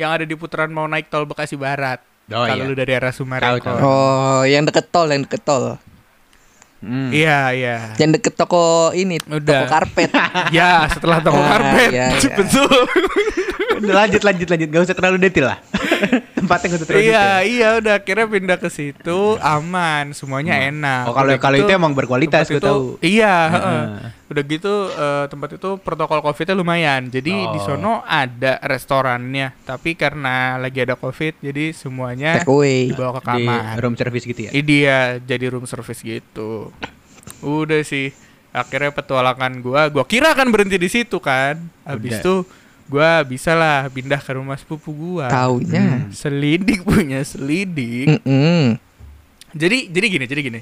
yang 0.01 0.09
ada 0.09 0.25
di 0.25 0.33
putaran 0.33 0.73
mau 0.73 0.89
naik 0.89 1.13
tol 1.13 1.29
Bekasi 1.29 1.53
Barat. 1.53 2.01
Oh, 2.29 2.45
kalau 2.45 2.61
iya. 2.61 2.69
lu 2.69 2.75
dari 2.77 2.91
arah 2.93 3.09
Sumarekon. 3.09 3.81
Oh, 3.81 4.41
yang 4.45 4.61
deket 4.61 4.89
tol, 4.89 5.09
yang 5.09 5.25
deket 5.25 5.41
tol. 5.41 5.81
Hmm. 6.79 7.11
Iya, 7.11 7.51
iya. 7.51 7.75
Yang 7.99 8.21
deket 8.21 8.33
toko 8.37 8.93
ini, 8.95 9.19
Udah. 9.19 9.43
toko 9.43 9.63
karpet. 9.67 10.09
ya, 10.57 10.87
setelah 10.87 11.19
toko 11.19 11.35
Ah, 11.35 11.57
karpet. 11.57 11.89
iya, 11.91 12.07
iya. 12.15 12.35
Betul. 12.37 12.69
Udah 13.83 13.95
lanjut 14.05 14.21
lanjut 14.23 14.47
lanjut, 14.47 14.67
gak 14.71 14.83
usah 14.87 14.95
terlalu 14.95 15.17
detail 15.19 15.51
lah. 15.51 15.59
Tempatnya 16.33 16.67
usah 16.73 16.85
terlalu 16.85 17.03
iya, 17.03 17.21
detail. 17.21 17.41
iya 17.45 17.67
udah 17.75 17.93
akhirnya 17.95 18.25
pindah 18.27 18.57
ke 18.57 18.69
situ 18.69 19.19
aman, 19.37 20.05
semuanya 20.11 20.55
enak. 20.61 21.03
Oh, 21.05 21.13
kalau 21.13 21.31
kalau 21.35 21.57
gitu, 21.57 21.65
itu 21.65 21.73
emang 21.73 21.93
berkualitas 21.93 22.45
gue 22.45 22.57
tahu. 22.57 22.97
Iya, 22.99 23.35
heeh. 23.49 23.59
Heeh. 23.59 24.09
Udah 24.29 24.43
gitu 24.45 24.73
eh, 24.87 25.25
tempat 25.25 25.49
itu 25.55 25.69
protokol 25.77 26.21
Covidnya 26.21 26.53
lumayan. 26.53 27.07
Jadi 27.07 27.33
di 27.33 27.59
Oh. 27.59 27.65
sono 27.65 27.93
ada 28.01 28.61
restorannya, 28.61 29.57
tapi 29.63 29.93
karena 29.93 30.55
lagi 30.55 30.79
ada 30.79 30.93
Covid, 30.93 31.41
jadi 31.41 31.71
semuanya 31.71 32.37
Take 32.37 32.47
away. 32.47 32.89
dibawa 32.89 33.17
ke 33.17 33.21
Di 33.21 33.25
kamar. 33.45 33.73
room 33.77 33.95
service 33.95 34.23
gitu 34.23 34.41
ya. 34.45 34.51
Dia 34.53 34.97
jadi 35.17 35.45
room 35.49 35.65
service 35.65 35.99
gitu. 35.99 36.69
Udah 37.39 37.81
sih. 37.81 38.13
Akhirnya 38.49 38.89
petualangan 38.89 39.61
gua, 39.61 39.87
gua 39.87 40.01
kira 40.03 40.33
kan 40.33 40.49
berhenti 40.49 40.77
di 40.77 40.89
situ 40.89 41.17
kan. 41.17 41.57
Habis 41.81 42.17
itu 42.19 42.45
gua 42.89 43.21
bisa 43.21 43.53
lah 43.53 43.85
pindah 43.87 44.19
ke 44.19 44.31
rumah 44.33 44.57
sepupu 44.57 44.89
gua. 44.91 45.29
Taunya. 45.29 46.09
Selidik 46.09 46.83
punya 46.89 47.21
selidik. 47.21 48.19
Mm-mm. 48.19 48.75
Jadi 49.53 49.87
jadi 49.87 50.05
gini, 50.09 50.25
jadi 50.25 50.41
gini. 50.41 50.61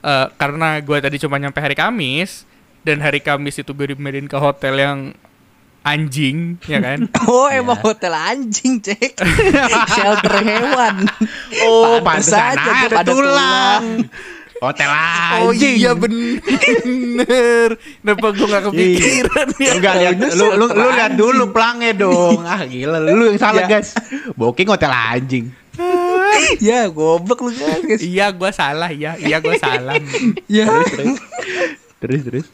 Eh, 0.00 0.26
karena 0.38 0.78
gua 0.80 1.02
tadi 1.02 1.18
cuma 1.18 1.36
nyampe 1.36 1.58
hari 1.58 1.74
Kamis 1.74 2.46
dan 2.86 3.02
hari 3.02 3.18
Kamis 3.18 3.58
itu 3.58 3.74
gue 3.74 3.90
dipindahin 3.90 4.30
ke 4.30 4.38
hotel 4.38 4.78
yang 4.78 4.98
anjing, 5.82 6.54
ya 6.70 6.78
kan? 6.78 7.10
Oh 7.26 7.50
emang 7.50 7.78
hotel 7.82 8.14
anjing 8.14 8.78
cek 8.78 9.18
Shelter 9.94 10.38
hewan 10.42 11.10
Oh, 11.66 11.98
Pantes 11.98 12.30
pantesan 12.30 12.54
aja 12.54 12.70
ada 12.86 12.96
ada 13.02 13.10
tulang. 13.10 13.84
Hotel 14.56 14.88
Oh 14.88 15.52
anjing. 15.52 15.76
iya 15.76 15.92
bener. 15.92 17.76
Kenapa 17.76 18.26
gue 18.30 18.46
gak 18.46 18.64
kepikiran 18.66 19.46
ya? 19.56 19.72
Enggak 19.74 19.94
lihat 19.96 20.14
lu 20.32 20.46
lu, 20.54 20.66
lu 20.66 20.88
lihat 20.90 21.12
dulu 21.14 21.44
plangnya 21.50 21.92
dong. 21.92 22.40
Ah 22.42 22.64
gila 22.64 22.96
lu 22.98 23.28
yang 23.28 23.36
salah 23.36 23.62
Ya. 23.62 23.68
guys. 23.70 23.92
Booking 24.32 24.66
hotel 24.66 24.90
anjing. 24.90 25.52
Ya 26.58 26.86
goblok 26.86 27.40
lu 27.40 27.50
guys 27.50 27.98
Iya 27.98 28.28
gue 28.28 28.50
salah 28.50 28.88
ya, 28.88 29.16
iya 29.16 29.38
gue 29.38 29.56
salah. 29.56 29.96
Ya 30.46 30.68
Terus 31.98 32.20
terus. 32.22 32.46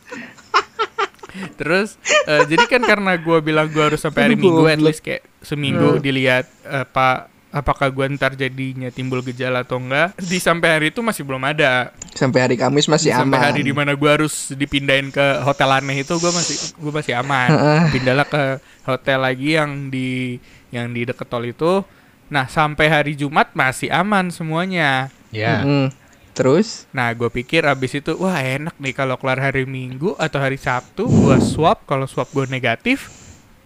Terus 1.57 1.89
eh, 2.25 2.43
jadi 2.47 2.65
kan 2.69 2.83
karena 2.83 3.17
gue 3.17 3.39
bilang 3.41 3.67
gue 3.67 3.81
harus 3.81 3.99
sampai 3.99 4.27
hari 4.27 4.37
Minggu 4.37 4.67
at 4.67 4.79
least 4.79 5.01
kayak 5.01 5.25
seminggu 5.41 5.97
dilihat 5.97 6.45
apa 6.63 7.32
apakah 7.53 7.87
gue 7.87 8.17
ntar 8.17 8.33
jadinya 8.33 8.89
timbul 8.89 9.21
gejala 9.21 9.63
atau 9.63 9.77
enggak. 9.77 10.17
Di 10.17 10.41
sampai 10.41 10.69
hari 10.73 10.87
itu 10.89 11.05
masih 11.05 11.23
belum 11.23 11.45
ada. 11.45 11.93
Sampai 12.17 12.41
hari 12.43 12.57
Kamis 12.57 12.89
masih 12.89 13.13
sampai 13.13 13.37
aman 13.37 13.47
hari 13.47 13.61
di 13.61 13.71
mana 13.71 13.93
gue 13.93 14.11
harus 14.11 14.51
dipindahin 14.51 15.09
ke 15.09 15.45
hotel 15.45 15.69
aneh 15.71 16.01
itu 16.01 16.17
gue 16.17 16.33
masih 16.33 16.57
gue 16.75 16.93
masih 16.93 17.13
aman 17.15 17.49
pindahlah 17.89 18.25
ke 18.25 18.43
hotel 18.83 19.19
lagi 19.21 19.55
yang 19.55 19.89
di 19.89 20.37
yang 20.69 20.89
di 20.91 21.05
deket 21.05 21.29
tol 21.29 21.41
itu 21.41 21.85
nah 22.29 22.49
sampai 22.49 22.89
hari 22.89 23.13
Jumat 23.13 23.53
masih 23.53 23.93
aman 23.93 24.29
semuanya 24.29 25.13
Ya. 25.29 25.65
Mm-mm. 25.65 25.89
Terus 26.33 26.85
nah 26.93 27.13
gue 27.13 27.29
pikir 27.29 27.65
abis 27.65 27.97
itu 27.97 28.13
wah 28.17 28.37
enak 28.37 28.77
nih 28.77 28.93
kalau 28.93 29.17
kelar 29.17 29.37
hari 29.37 29.65
Minggu 29.65 30.17
atau 30.17 30.37
hari 30.37 30.57
Sabtu 30.57 31.05
gue 31.05 31.37
swab 31.41 31.85
kalau 31.85 32.05
swab 32.05 32.29
gue 32.29 32.45
negatif 32.49 33.09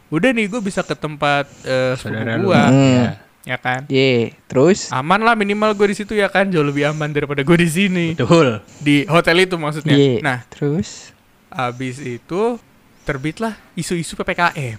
udah 0.07 0.31
nih 0.31 0.47
gue 0.47 0.59
bisa 0.59 0.83
ke 0.83 0.95
tempat 0.95 1.47
eh, 1.63 1.99
Saudara 1.99 2.39
sepupu 2.39 2.51
gue 2.51 2.63
Hmm. 2.63 2.95
ya 3.03 3.11
kan 3.55 3.87
Ye 3.87 4.35
Terus 4.51 4.91
aman 4.91 5.23
lah 5.23 5.39
minimal 5.39 5.79
gue 5.79 5.95
di 5.95 6.03
situ 6.03 6.19
ya 6.19 6.27
kan 6.27 6.51
jauh 6.51 6.67
lebih 6.67 6.91
aman 6.91 7.15
daripada 7.15 7.47
gue 7.47 7.57
di 7.63 7.71
sini 7.71 8.07
Betul. 8.19 8.59
di 8.83 9.07
hotel 9.07 9.47
itu 9.47 9.55
maksudnya 9.55 9.95
Ye 9.95 10.19
nah 10.19 10.43
Terus 10.51 11.15
Abis 11.57 12.03
itu 12.03 12.61
terbitlah 13.07 13.55
isu-isu 13.79 14.13
PPKM. 14.19 14.79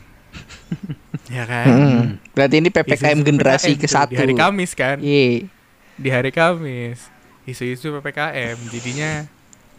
ya 1.35 1.43
kan? 1.47 1.65
Mm. 1.65 2.05
Berarti 2.35 2.55
ini 2.59 2.69
PPKM 2.69 3.17
Isu-isu 3.17 3.27
generasi 3.33 3.71
PPKM 3.73 3.81
ke 3.81 3.87
satu 3.87 4.11
Di 4.13 4.17
hari 4.19 4.33
Kamis 4.35 4.71
kan? 4.75 4.97
Ye 4.99 5.47
Di 5.95 6.09
hari 6.11 6.29
Kamis. 6.35 7.07
Isu-isu 7.47 7.95
PPKM. 7.97 8.59
Jadinya 8.69 9.25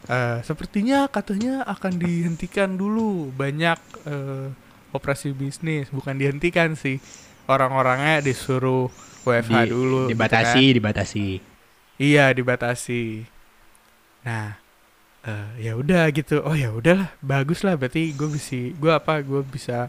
eh, 0.09 0.39
sepertinya 0.43 1.07
katanya 1.07 1.63
akan 1.69 2.01
dihentikan 2.01 2.75
dulu 2.75 3.31
banyak 3.37 3.79
eh, 4.09 4.49
operasi 4.91 5.37
bisnis, 5.37 5.93
bukan 5.93 6.17
dihentikan 6.17 6.73
sih. 6.73 6.97
Orang-orangnya 7.49 8.21
disuruh 8.21 8.93
WFH 9.25 9.57
Di- 9.65 9.71
dulu. 9.73 10.01
gitu 10.07 10.13
Dibatasi, 10.13 10.63
kan. 10.63 10.77
dibatasi. 10.77 11.27
Iya 11.97 12.25
dibatasi. 12.31 13.03
Nah, 14.23 14.55
eh, 15.25 15.47
ya 15.59 15.73
udah 15.75 16.07
gitu. 16.13 16.45
Oh 16.45 16.53
ya 16.53 16.71
udahlah, 16.71 17.09
bagus 17.19 17.65
lah. 17.65 17.75
Berarti 17.75 18.13
gue 18.13 18.29
bisa, 18.29 18.55
gue 18.71 18.93
apa? 18.93 19.19
Gue 19.19 19.41
bisa, 19.43 19.89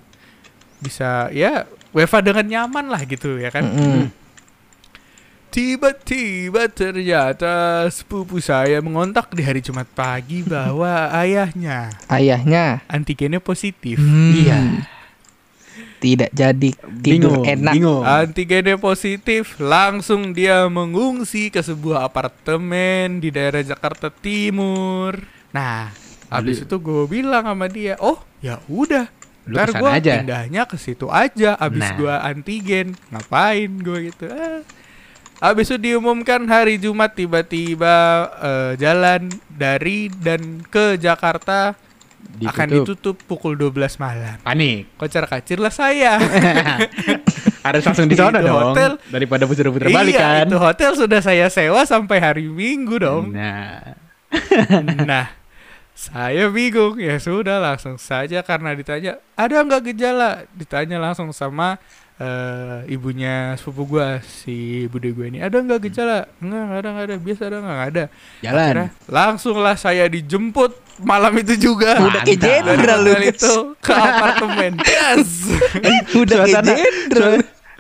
bisa 0.80 1.28
ya 1.30 1.68
WFA 1.92 2.24
dengan 2.24 2.46
nyaman 2.48 2.88
lah 2.88 3.04
gitu 3.04 3.38
ya 3.38 3.52
kan. 3.52 3.68
Mm-mm. 3.68 4.08
Tiba-tiba 5.50 6.70
ternyata 6.70 7.82
sepupu 7.90 8.38
saya 8.38 8.78
mengontak 8.80 9.34
di 9.34 9.42
hari 9.42 9.66
Jumat 9.66 9.90
pagi 9.90 10.46
bahwa 10.46 11.10
ayahnya 11.26 11.90
Ayahnya 12.06 12.86
antigennya 12.86 13.42
positif. 13.42 13.98
Hmm. 13.98 14.30
Iya. 14.38 14.58
Tidak 16.00 16.32
jadi 16.32 16.72
tidur 17.04 17.44
Bingung, 17.44 17.44
enak 17.44 17.74
bingung. 17.76 18.04
Antigennya 18.08 18.80
positif, 18.80 19.60
langsung 19.60 20.32
dia 20.32 20.64
mengungsi 20.72 21.52
ke 21.52 21.60
sebuah 21.60 22.08
apartemen 22.08 23.20
di 23.20 23.28
daerah 23.28 23.60
Jakarta 23.60 24.08
Timur. 24.08 25.20
Nah, 25.52 25.92
habis 26.32 26.64
itu 26.64 26.76
gue 26.80 27.04
bilang 27.04 27.44
sama 27.44 27.68
dia, 27.68 28.00
oh 28.00 28.16
ya 28.40 28.64
udah, 28.72 29.12
Lu 29.44 29.60
ntar 29.60 29.76
gue 29.76 29.92
aja." 29.92 30.24
pindahnya 30.24 30.64
ke 30.64 30.80
situ 30.80 31.12
aja. 31.12 31.60
Abis 31.60 31.84
Nah. 31.84 31.96
gua 32.00 32.16
antigen, 32.24 32.96
ngapain 33.12 33.72
gue 33.84 34.00
gitu? 34.08 34.32
Ah. 34.32 34.64
Habis 35.40 35.72
itu 35.72 35.80
diumumkan 35.80 36.44
hari 36.48 36.76
Jumat 36.80 37.16
tiba-tiba 37.16 38.28
eh, 38.40 38.72
jalan 38.80 39.32
dari 39.52 40.08
dan 40.12 40.64
ke 40.68 40.96
Jakarta 40.96 41.76
akan 42.48 42.68
ditutup 42.72 43.20
pukul 43.28 43.60
12 43.60 44.00
malam. 44.00 44.40
Panik. 44.40 44.88
Kocar 44.96 45.28
kacir 45.28 45.60
lah 45.60 45.74
saya. 45.74 46.16
Harus 47.66 47.84
langsung 47.84 48.08
di 48.08 48.16
sana 48.16 48.40
dong. 48.40 48.72
hotel. 48.72 48.96
Daripada 49.12 49.44
putar-putar 49.44 49.92
balik 49.92 50.16
iya, 50.16 50.44
kan. 50.44 50.48
itu 50.48 50.58
hotel 50.58 50.92
sudah 50.96 51.20
saya 51.20 51.52
sewa 51.52 51.84
sampai 51.84 52.18
hari 52.24 52.48
Minggu 52.48 52.96
dong. 53.04 53.36
Nah. 53.36 54.00
nah, 55.10 55.28
saya 55.92 56.48
bingung. 56.48 56.96
Ya 56.96 57.20
sudah, 57.20 57.60
langsung 57.60 58.00
saja 58.00 58.40
karena 58.40 58.72
ditanya, 58.72 59.20
ada 59.36 59.60
nggak 59.60 59.92
gejala? 59.92 60.48
Ditanya 60.56 60.96
langsung 61.02 61.36
sama 61.36 61.76
eh, 62.16 62.88
ibunya 62.88 63.60
sepupu 63.60 63.98
gua 63.98 64.24
si 64.24 64.88
bude 64.88 65.12
gue 65.12 65.28
ini. 65.28 65.40
Ada 65.44 65.60
nggak 65.60 65.82
gejala? 65.92 66.32
Enggak, 66.40 66.64
nggak 66.64 66.80
ada, 66.80 66.90
nggak 66.90 67.06
ada. 67.06 67.16
Biasa 67.20 67.42
ada, 67.44 67.58
nggak 67.60 67.90
ada. 67.92 68.04
Jalan. 68.40 68.64
Akhirnya 68.64 68.88
langsunglah 69.12 69.76
saya 69.76 70.06
dijemput 70.08 70.89
malam 71.02 71.34
itu 71.40 71.54
juga. 71.58 72.00
Udah. 72.00 72.24
Dari 72.24 72.36
jenderal 72.38 73.00
lu 73.04 73.14
itu 73.24 73.74
ke 73.80 73.94
apartemen. 73.94 74.80
Yes. 74.84 75.30
Udah 76.22 76.46
suasana, 76.46 76.74
jenderal 76.76 77.34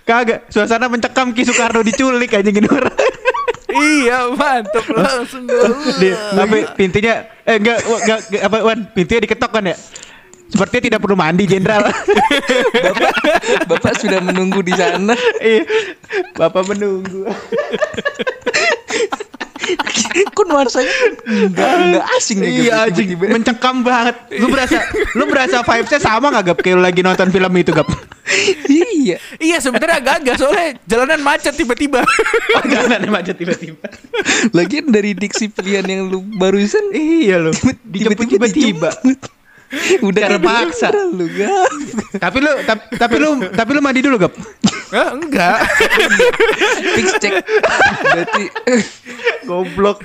kagak 0.09 0.39
suasana 0.49 0.85
mencekam 0.89 1.29
Ki 1.37 1.45
Soekarno 1.45 1.85
diculik 1.85 2.33
aja 2.33 2.49
gini 2.49 2.65
orang. 2.65 2.97
iya, 4.01 4.25
mantap 4.33 4.85
langsung 4.89 5.45
tapi 6.33 6.65
pintunya 6.73 7.29
eh 7.45 7.61
enggak, 7.61 7.77
enggak, 7.85 8.19
enggak, 8.25 8.41
apa 8.49 8.57
Wan, 8.65 8.79
pintunya 8.97 9.21
diketok 9.29 9.51
kan 9.53 9.69
ya? 9.69 9.77
Sepertinya 10.49 10.83
tidak 10.89 10.99
perlu 11.05 11.13
mandi 11.13 11.45
jenderal. 11.45 11.85
Bapak 12.89 13.13
Bapak 13.69 13.93
sudah 14.01 14.17
menunggu 14.17 14.65
di 14.65 14.73
sana 14.73 15.13
Iya. 15.37 15.61
Bapak 16.33 16.73
menunggu. 16.73 17.29
Kok 20.35 20.45
nuansanya 20.47 20.93
Enggak 21.25 21.69
Enggak 21.79 22.05
asing 22.17 22.37
nih 22.41 22.49
iya 22.65 22.87
anjing 22.87 23.07
tiba-tiba. 23.15 23.33
mencekam 23.37 23.75
banget. 23.85 24.15
Lu 24.41 24.47
berasa 24.49 24.77
lu 25.15 25.23
berasa 25.29 25.57
vibes-nya 25.61 25.99
sama 26.01 26.27
gak 26.33 26.43
Gap 26.53 26.59
kayak 26.63 26.75
lu 26.79 26.83
lagi 26.83 27.01
nonton 27.05 27.29
film 27.29 27.53
itu 27.57 27.71
Gap? 27.71 27.87
Iya 28.69 29.17
Iya 29.37 29.57
sebenarnya 29.61 29.97
agak-agak 30.01 30.35
soalnya 30.37 30.67
jalanan 30.85 31.19
macet 31.21 31.53
tiba-tiba. 31.55 32.01
Oh, 32.49 32.65
jalan 32.65 33.13
macet 33.13 33.37
tiba-tiba. 33.37 33.85
Lagian 34.57 34.89
dari 34.89 35.13
diksi 35.13 35.53
pilihan 35.53 35.85
yang 35.85 36.01
lu 36.09 36.25
barusan 36.41 36.81
iya 36.91 37.37
lu. 37.37 37.53
Dijemput 37.85 38.25
tiba-tiba. 38.25 38.89
Udah 40.07 40.21
Cara 40.23 40.35
kayak 40.35 40.43
paksa. 40.43 40.87
jenderal 40.89 41.09
lu 41.13 41.25
Gap 41.29 41.51
tapi 42.17 42.37
lu 42.39 42.51
tap- 42.65 42.89
tapi 42.91 43.15
lu 43.17 43.29
tapi 43.49 43.69
lu 43.71 43.79
mandi 43.79 44.01
dulu 44.01 44.17
Gap. 44.17 44.33
Ah, 44.89 45.13
enggak. 45.13 45.57
Fix 46.97 47.07
cek 47.17 47.33
Berarti 48.01 48.43
Goblok. 49.47 50.01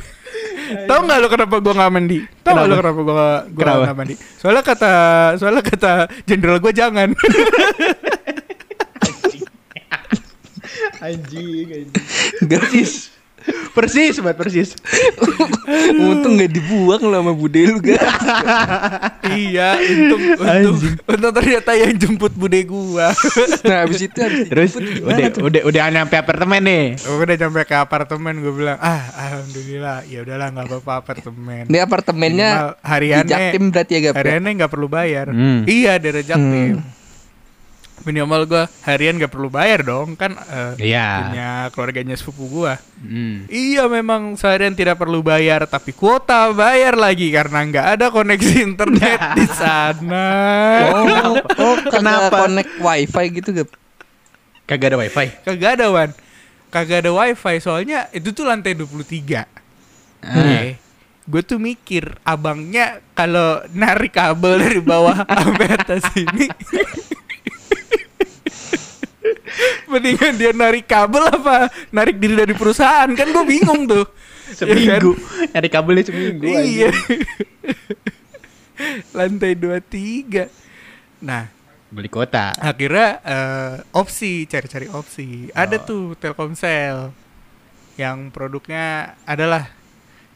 Tahu 0.85 1.00
nggak 1.05 1.18
lo 1.18 1.29
kenapa 1.29 1.57
gua 1.59 1.72
nggak 1.74 1.90
mandi? 1.90 2.18
Tahu 2.40 2.53
nggak 2.53 2.66
lo 2.66 2.74
Kenapa? 2.74 2.83
kenapa 2.83 3.00
gua 3.00 3.14
nggak 3.14 3.40
gua 3.48 3.61
Kenapa? 3.62 3.83
nggak 3.83 3.96
mandi? 3.96 4.14
Soalnya 4.37 4.62
kata 4.62 4.92
soalnya 5.37 5.62
kata 5.62 5.92
jenderal 6.24 6.59
gua 6.59 6.72
jangan. 6.72 7.09
Anjing, 11.00 11.66
anjing. 11.70 11.88
Persis 12.42 13.12
Persis, 13.74 14.16
banget 14.22 14.38
persis. 14.38 14.68
Untung 16.00 16.38
gak 16.38 16.52
dibuang 16.54 17.02
lah 17.11 17.20
sama 17.20 17.33
bude 17.35 17.61
lu 17.66 17.83
Gap 17.83 17.98
iya, 19.37 19.76
untung 19.80 20.22
untung, 20.38 20.76
untung 21.09 21.33
ternyata 21.35 21.70
yang 21.74 21.92
jemput 21.98 22.33
bude 22.37 22.61
gua. 22.64 23.11
Nah 23.68 23.88
abis 23.88 24.07
itu 24.07 24.18
habis 24.20 24.46
Terus 24.48 24.72
udah 24.78 25.26
tuh? 25.33 25.42
udah 25.48 25.61
udah 25.66 25.80
nyampe 25.90 26.14
apartemen 26.16 26.61
nih. 26.62 26.85
Gua 27.02 27.24
udah 27.24 27.37
sampai 27.37 27.64
ke 27.66 27.76
apartemen 27.76 28.35
gua 28.44 28.52
bilang, 28.52 28.78
"Ah, 28.78 29.02
alhamdulillah, 29.16 30.04
ya 30.07 30.18
udahlah 30.22 30.48
nggak 30.52 30.66
apa-apa 30.70 30.92
apartemen." 31.00 31.62
Ini 31.66 31.78
apartemennya 31.83 32.50
di 32.78 32.87
hariannya 32.87 33.28
Jaktim 33.28 33.64
berarti 33.72 33.92
ya 33.96 34.00
Gap 34.00 34.14
ya? 34.14 34.18
hariannya 34.20 34.50
nggak 34.61 34.72
perlu 34.72 34.88
bayar. 34.88 35.26
Hmm. 35.33 35.61
Iya, 35.66 35.92
dari 35.98 36.22
Jaktim. 36.22 36.78
Hmm. 36.78 37.03
Minimal 38.02 38.42
gue 38.44 38.62
harian 38.83 39.16
gak 39.16 39.30
perlu 39.30 39.46
bayar 39.46 39.80
dong 39.80 40.12
kan 40.12 40.35
eh, 40.35 40.90
Iya. 40.92 41.09
punya 41.24 41.48
keluarganya 41.70 42.14
sepupu 42.14 42.44
gue 42.50 42.74
Hmm. 43.04 43.44
Iya 43.46 43.85
memang 43.85 44.33
seharian 44.35 44.72
tidak 44.72 44.96
perlu 44.96 45.20
bayar 45.20 45.68
tapi 45.68 45.92
kuota 45.92 46.48
bayar 46.50 46.96
lagi 46.96 47.28
karena 47.28 47.61
nggak 47.61 47.87
ada 47.94 48.07
koneksi 48.09 48.64
internet 48.64 49.20
di 49.37 49.44
sana. 49.46 50.26
Oh, 50.88 51.37
oh 51.37 51.76
Kenapa? 51.85 52.33
kenapa 52.33 52.37
connect 52.48 52.72
wifi 52.80 53.24
gitu 53.30 53.48
gak? 53.52 53.68
Kagak 54.64 54.88
ada 54.88 54.98
wifi. 54.98 55.26
Kagak 55.44 55.70
ada 55.76 55.87
Wan. 55.92 56.11
Kagak 56.72 57.04
ada 57.04 57.12
wifi 57.12 57.61
soalnya 57.61 58.09
itu 58.11 58.33
tuh 58.33 58.48
lantai 58.48 58.72
23. 58.72 59.44
Ah. 60.24 60.72
Gue 61.24 61.40
tuh 61.40 61.61
mikir 61.61 62.09
abangnya 62.20 63.04
kalau 63.12 63.61
narik 63.68 64.16
kabel 64.16 64.61
dari 64.61 64.80
bawah 64.80 65.28
sampai 65.28 65.68
atas 65.76 66.09
ini 66.16 66.48
Mendingan 69.86 70.34
dia 70.34 70.50
narik 70.50 70.84
kabel 70.84 71.24
apa 71.24 71.68
narik 71.88 72.16
diri 72.16 72.34
dari 72.34 72.52
perusahaan 72.52 73.06
kan 73.08 73.26
gue 73.26 73.44
bingung 73.44 73.84
tuh. 73.84 74.06
Ya 74.44 74.60
kan? 74.60 74.76
Seminggu. 75.00 75.12
Nyari 75.50 75.68
kabelnya 75.68 76.04
seminggu. 76.04 76.44
Iya. 76.44 76.92
Lantai 79.16 79.54
23. 79.54 80.46
Nah, 81.20 81.48
Beli 81.88 82.08
kuota. 82.08 82.50
akhirnya 82.52 83.08
eh, 83.22 83.74
opsi 83.92 84.44
cari-cari 84.44 84.90
opsi 84.90 85.48
ada 85.50 85.78
tuh 85.78 86.12
Telkomsel 86.14 87.14
yang 87.94 88.28
produknya 88.28 89.14
adalah 89.22 89.70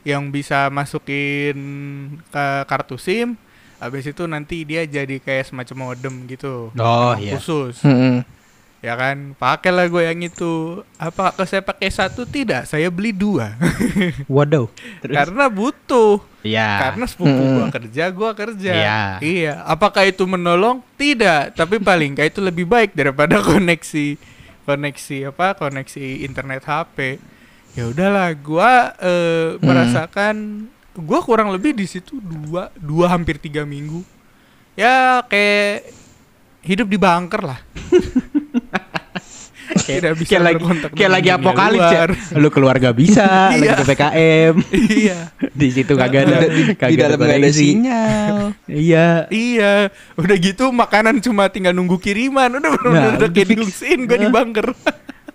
yang 0.03 0.31
bisa 0.31 0.71
masukin 0.71 1.59
ke 2.25 2.47
kartu 2.65 2.95
SIM 2.97 3.35
habis 3.77 4.07
itu 4.07 4.23
nanti 4.25 4.63
dia 4.63 4.83
jadi 4.83 5.19
kayak 5.19 5.51
semacam 5.51 5.91
modem 5.91 6.25
gitu 6.27 6.71
Oh, 6.73 7.13
iya. 7.13 7.35
khusus 7.35 7.83
Hmm. 7.83 8.23
Ya 8.79 8.95
kan 8.95 9.35
pakailah 9.35 9.91
gue 9.91 10.03
yang 10.07 10.21
itu 10.23 10.81
apa 10.95 11.35
kalau 11.35 11.49
saya 11.51 11.59
pakai 11.59 11.91
satu 11.91 12.23
tidak 12.23 12.63
saya 12.63 12.87
beli 12.89 13.11
dua 13.11 13.59
Waduh. 14.31 14.71
karena 15.03 15.51
butuh 15.51 16.23
Iya. 16.39 16.71
karena 16.87 17.05
sepupu 17.11 17.35
Hmm. 17.35 17.55
gua 17.59 17.67
kerja, 17.69 18.05
gua 18.15 18.31
kerja. 18.31 18.71
Iya. 18.73 19.01
Iya. 19.19 19.55
Apakah 19.67 20.07
itu 20.07 20.23
menolong? 20.23 20.81
Tidak. 20.95 21.51
Tapi 21.53 21.83
paling 21.83 22.15
nggak 22.15 22.31
itu 22.31 22.39
lebih 22.41 22.63
baik 22.63 22.95
daripada 22.95 23.43
koneksi 23.45 24.15
koneksi 24.63 25.35
apa? 25.35 25.59
Koneksi 25.59 26.23
internet 26.23 26.63
HP. 26.63 27.19
Ya 27.75 27.91
udahlah, 27.91 28.31
gua 28.39 28.95
eh, 28.97 29.59
merasakan 29.59 30.71
gua 30.95 31.19
kurang 31.21 31.51
lebih 31.51 31.75
di 31.75 31.91
situ 31.91 32.23
dua 32.23 32.71
dua 32.79 33.11
hampir 33.11 33.43
tiga 33.43 33.67
minggu. 33.67 34.07
Ya 34.79 35.27
kayak 35.27 35.91
hidup 36.63 36.87
di 36.87 36.97
bunker 36.97 37.43
lah. 37.45 37.61
Tidak 39.91 40.13
bisa 40.15 40.29
kayak 40.29 40.43
lagi 40.45 40.61
kayak 40.61 40.93
dengan 40.93 41.11
lagi 41.11 41.31
apokalips 41.33 41.91
ya. 41.91 42.03
Lu 42.35 42.49
keluar 42.49 42.75
gak 42.77 42.93
bisa, 42.93 43.27
lagi 43.51 43.65
Iya. 43.65 43.75
PPKM. 43.79 44.55
iya. 45.01 45.19
Di 45.49 45.69
situ 45.69 45.93
kagak 45.95 46.21
ada 46.23 46.37
di 46.47 46.63
kagak 46.73 46.99
dalam 47.09 47.19
ada 47.19 47.49
sinyal. 47.49 48.37
Iya. 48.69 49.27
Iya, 49.29 49.73
udah 50.15 50.37
gitu 50.37 50.69
makanan 50.69 51.19
cuma 51.19 51.49
tinggal 51.49 51.73
nunggu 51.73 51.97
kiriman. 51.97 52.53
Udah 52.55 52.71
Nah, 52.71 52.79
udah 52.85 53.09
udah 53.17 53.29
kayak 53.31 53.49
gue 54.05 54.19
di 54.19 54.29
bunker. 54.29 54.69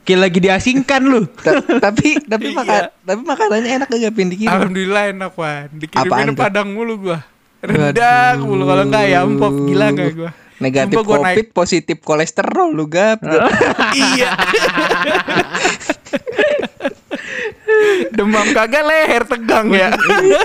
Kayak 0.03 0.19
lagi 0.21 0.39
diasingkan 0.39 1.01
lu. 1.01 1.23
Ta- 1.31 1.63
tapi 1.79 2.19
tapi 2.21 2.51
Iya. 2.51 2.59
makan 2.59 2.81
tapi 3.01 3.21
makanannya 3.23 3.69
enak 3.73 3.87
gak 3.89 4.11
pin 4.11 4.27
dikirim. 4.27 4.51
Alhamdulillah 4.51 5.03
enak 5.09 5.31
Wan. 5.33 5.63
Apaan 5.63 5.79
Dikirimin 5.79 6.27
tuh? 6.29 6.43
padang 6.43 6.67
mulu 6.69 6.93
gua. 6.99 7.19
Rendang 7.63 8.43
mulu 8.43 8.67
kalau 8.67 8.83
enggak 8.83 9.05
ya 9.07 9.23
pop 9.23 9.53
gila 9.63 9.85
enggak 9.89 10.11
gua. 10.13 10.31
Negatif 10.63 10.95
Sumpah 10.95 11.03
gua 11.03 11.17
naik- 11.19 11.27
covid, 11.27 11.47
positif 11.51 11.99
kolesterol 11.99 12.71
lu 12.71 12.87
gap. 12.87 13.19
iya. 14.15 14.31
Demam 18.13 18.45
kagak 18.53 18.83
leher 18.85 19.23
tegang 19.25 19.67
ya. 19.73 19.89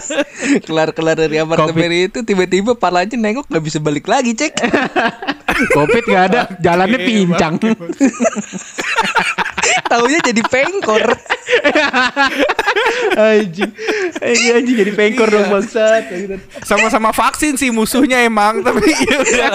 Kelar-kelar 0.67 1.17
dari 1.19 1.37
apartemen 1.41 2.11
itu 2.11 2.25
tiba-tiba 2.25 2.75
palanya 2.75 3.17
nengok 3.19 3.47
nggak 3.49 3.65
bisa 3.65 3.79
balik 3.79 4.09
lagi 4.09 4.35
cek. 4.35 4.53
Covid 5.75 6.05
gak 6.07 6.25
ada, 6.31 6.41
jalannya 6.63 7.03
pincang. 7.03 7.59
Taunya 9.91 10.23
jadi 10.23 10.43
pengkor. 10.47 11.03
Anjing. 13.19 13.73
Anjing 14.23 14.77
jadi 14.79 14.93
pengkor 14.95 15.27
dong 15.27 15.51
bangsat. 15.51 16.15
Sama-sama 16.63 17.11
vaksin 17.11 17.59
sih 17.59 17.75
musuhnya 17.75 18.23
emang, 18.23 18.63
tapi 18.63 18.87
ya 18.87 19.17
udah. 19.19 19.51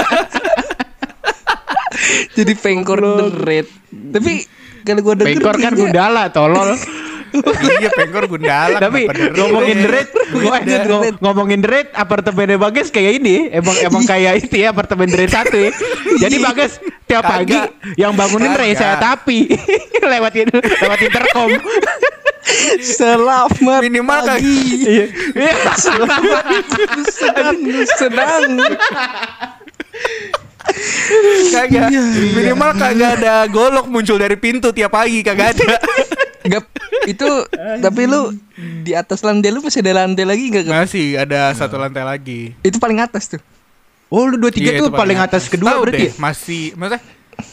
jadi 2.36 2.54
pengkor 2.60 3.00
deret. 3.00 3.72
Tapi 3.88 4.44
kalau 4.84 5.00
gua 5.00 5.16
denger 5.16 5.40
Pengkor 5.40 5.56
kan 5.56 5.72
gundala 5.72 6.28
tolol. 6.36 6.76
iya 7.82 7.90
pengkor 7.90 8.26
gundala. 8.30 8.78
Tapi 8.78 9.10
ngomongin 9.34 9.78
gua 10.32 10.58
Udah. 10.62 10.84
ngom- 10.86 11.18
ngomongin 11.20 11.60
deret 11.62 11.90
apartemennya 11.94 12.58
Bagas 12.58 12.94
kayak 12.94 13.22
ini, 13.22 13.50
emang 13.50 13.76
emang 13.82 14.04
kayak 14.06 14.46
itu 14.46 14.62
ya 14.62 14.70
apartemen 14.70 15.10
deret 15.10 15.34
satu 15.34 15.58
ya. 15.58 15.72
Jadi 16.22 16.36
Bagas 16.38 16.78
tiap 17.06 17.26
pagi 17.26 17.58
yang 17.98 18.14
bangunin 18.14 18.54
Kagak. 18.54 18.64
Reza 18.64 18.90
tapi 18.98 19.50
lewatin 20.12 20.48
lewat 20.54 21.00
intercom. 21.02 21.50
Selamat 22.84 23.82
Minimal 23.82 24.20
pagi. 24.28 24.84
Iya. 24.84 25.06
Iya. 25.34 25.54
Senang, 27.08 27.58
senang. 27.88 28.44
Kagak. 31.54 31.90
Minimal 32.34 32.72
kagak 32.76 33.12
ada 33.22 33.46
golok 33.48 33.86
muncul 33.88 34.18
dari 34.18 34.36
pintu 34.36 34.72
tiap 34.72 34.92
pagi 34.92 35.22
kagak 35.22 35.56
ada. 35.56 35.76
Gap, 36.44 36.66
itu 37.06 37.30
tapi 37.80 38.04
lu 38.04 38.36
di 38.80 38.92
atas 38.92 39.20
lantai 39.20 39.48
lu 39.48 39.60
masih 39.60 39.80
ada 39.80 40.04
lantai 40.04 40.24
lagi 40.24 40.44
gak? 40.50 40.64
Gap? 40.66 40.74
Masih 40.82 41.06
ada 41.16 41.52
satu 41.54 41.76
lantai 41.76 42.04
lagi. 42.04 42.52
Itu 42.60 42.78
paling 42.78 43.00
atas 43.00 43.28
tuh. 43.28 43.42
Oh, 44.08 44.26
lu 44.26 44.38
dua 44.38 44.52
tiga 44.52 44.70
Iya, 44.70 44.80
tuh 44.80 44.90
paling 44.90 45.18
atas 45.18 45.48
kedua 45.48 45.74
Tahu 45.74 45.82
berarti. 45.84 45.98
deh, 45.98 46.10
ya? 46.10 46.22
masih 46.22 46.64
maksudnya 46.76 47.02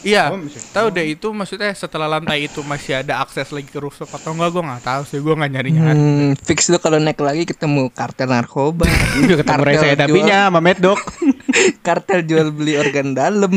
Iya, 0.01 0.29
Oh, 0.29 0.37
tahu 0.71 0.87
deh 0.93 1.05
itu 1.09 1.27
maksudnya 1.31 1.73
setelah 1.73 2.05
lantai 2.07 2.45
itu 2.45 2.61
masih 2.61 3.01
ada 3.01 3.17
akses 3.17 3.49
lagi 3.49 3.65
ke 3.65 3.81
rooftop 3.81 4.13
atau 4.13 4.29
enggak 4.31 4.53
gue 4.53 4.61
nggak 4.61 4.83
tahu 4.83 5.01
sih 5.03 5.17
gue 5.17 5.33
nggak 5.33 5.51
nyari 5.51 5.69
nyari. 5.73 5.97
Hmm, 5.97 6.29
fix 6.37 6.69
lu 6.69 6.77
kalau 6.77 7.01
naik 7.01 7.17
lagi 7.17 7.43
ketemu 7.43 7.89
kartel 7.89 8.29
narkoba. 8.29 8.85
Udah 8.85 9.37
ketemu 9.41 9.57
Kartel 9.57 9.97
tapinya 9.97 10.37
sama 10.47 10.59
jual- 10.71 11.01
kartel 11.85 12.19
jual 12.21 12.47
beli 12.51 12.77
organ 12.77 13.17
dalam. 13.17 13.53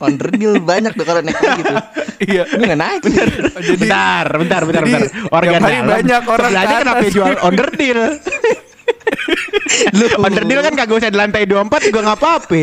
Onderdil 0.00 0.52
banyak 0.64 0.92
tuh 0.96 1.04
kalau 1.04 1.20
naik 1.26 1.40
lagi 1.40 1.62
tuh. 1.62 1.76
Iya. 2.24 2.42
Lu 2.56 2.62
gak 2.64 2.80
naik. 2.80 3.00
Oh, 3.04 3.60
jadi 3.60 3.76
bentar, 3.76 4.26
bentar, 4.32 4.60
bentar, 4.64 4.82
bentar. 4.88 5.08
Organ 5.28 5.60
dalam. 5.60 5.86
banyak 5.88 6.22
orang 6.24 6.48
Sebelahnya 6.48 6.74
ke 6.76 6.82
kenapa 6.82 7.04
jual 7.12 7.32
onderdil? 7.44 8.00
Lu 10.00 10.06
onderdil 10.24 10.58
kan 10.64 10.72
kagak 10.72 10.96
usah 10.96 11.10
di 11.12 11.18
lantai 11.20 11.44
24 11.44 11.88
juga 11.92 12.00
nggak 12.00 12.18
apa-apa. 12.18 12.60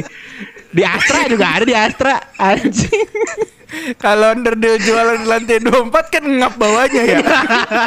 Di 0.74 0.84
Astra 0.84 1.20
juga 1.30 1.46
ada 1.54 1.66
di 1.66 1.76
Astra. 1.78 2.16
Anjing. 2.42 3.10
kalau 4.00 4.32
underdeal 4.32 4.80
jualan 4.80 5.20
di 5.22 5.28
lantai 5.28 5.58
24 5.60 6.14
kan 6.14 6.24
ngap 6.24 6.54
bawahnya 6.56 7.04
ya. 7.04 7.20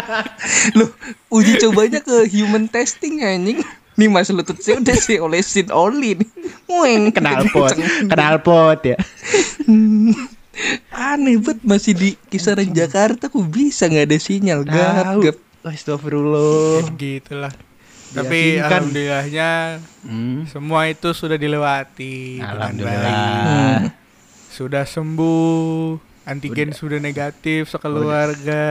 lu 0.79 0.87
uji 1.33 1.59
cobanya 1.59 1.99
ke 2.05 2.29
human 2.31 2.71
testing 2.71 3.25
anjing. 3.25 3.59
Nih 4.01 4.09
mas 4.09 4.33
lutut 4.33 4.57
saya 4.65 4.81
udah 4.81 4.97
sih 4.97 5.21
olesin 5.21 5.69
oli 5.73 6.17
nih. 6.17 6.29
Weng. 6.71 7.13
Kenalpot, 7.13 7.77
kenalpot 8.09 8.81
ya. 8.87 8.97
Aneh 10.93 11.39
banget 11.39 11.61
masih 11.63 11.93
di 11.93 12.09
kisaran 12.27 12.69
Jakarta 12.69 13.27
kok 13.27 13.47
bisa 13.47 13.87
nggak 13.87 14.05
ada 14.05 14.19
sinyal 14.19 14.61
gap 14.63 15.05
Tahu. 15.07 15.21
gap. 15.23 15.37
Astagfirullah. 15.63 16.85
Gitulah. 17.01 17.53
Tapi 18.11 18.59
Yakinkan. 18.59 18.67
alhamdulillahnya 18.83 19.51
Hmm. 20.03 20.43
semua 20.45 20.89
itu 20.89 21.13
sudah 21.13 21.37
dilewati 21.37 22.41
dengan 22.41 22.51
Alhamdulillah. 22.51 22.99
baik. 22.99 23.15
Hmm. 23.15 23.81
Sudah 24.51 24.83
sembuh, 24.83 25.95
antigen 26.23 26.71
sudah 26.71 26.97
negatif 26.97 27.67
sekeluarga. 27.67 28.63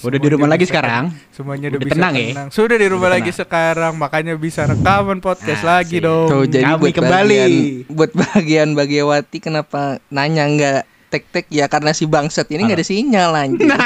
Udah 0.00 0.18
di 0.18 0.24
Semuanya 0.24 0.28
rumah 0.30 0.48
lagi 0.48 0.64
sekarang? 0.64 1.04
Semuanya 1.28 1.66
Udah 1.68 1.76
udah, 1.76 1.84
bisa 1.84 1.94
tenang 1.94 2.14
ya? 2.14 2.26
tenang. 2.30 2.48
Sudah 2.48 2.76
di 2.76 2.86
rumah 2.86 3.08
Udah 3.08 3.14
lagi 3.14 3.30
tenang. 3.30 3.40
sekarang, 3.44 3.92
makanya 3.94 4.34
bisa 4.34 4.60
rekaman 4.64 5.18
podcast 5.18 5.60
Asik. 5.60 5.68
lagi 5.68 5.96
dong. 6.00 6.28
Tuh 6.28 6.44
jadi 6.46 6.64
Kami 6.64 6.80
buat 6.80 6.94
kembali. 6.94 7.36
bagian 7.36 7.52
buat 7.90 8.10
bagian 8.12 8.68
Bagiawati 8.72 9.38
kenapa 9.38 9.80
nanya 10.08 10.44
nggak 10.46 10.80
tek-tek 11.10 11.46
ya 11.46 11.70
karena 11.70 11.94
si 11.94 12.06
bangsat 12.06 12.50
ini 12.50 12.66
nggak 12.66 12.78
ada 12.80 12.86
sinyal 12.86 13.30
anjing. 13.32 13.70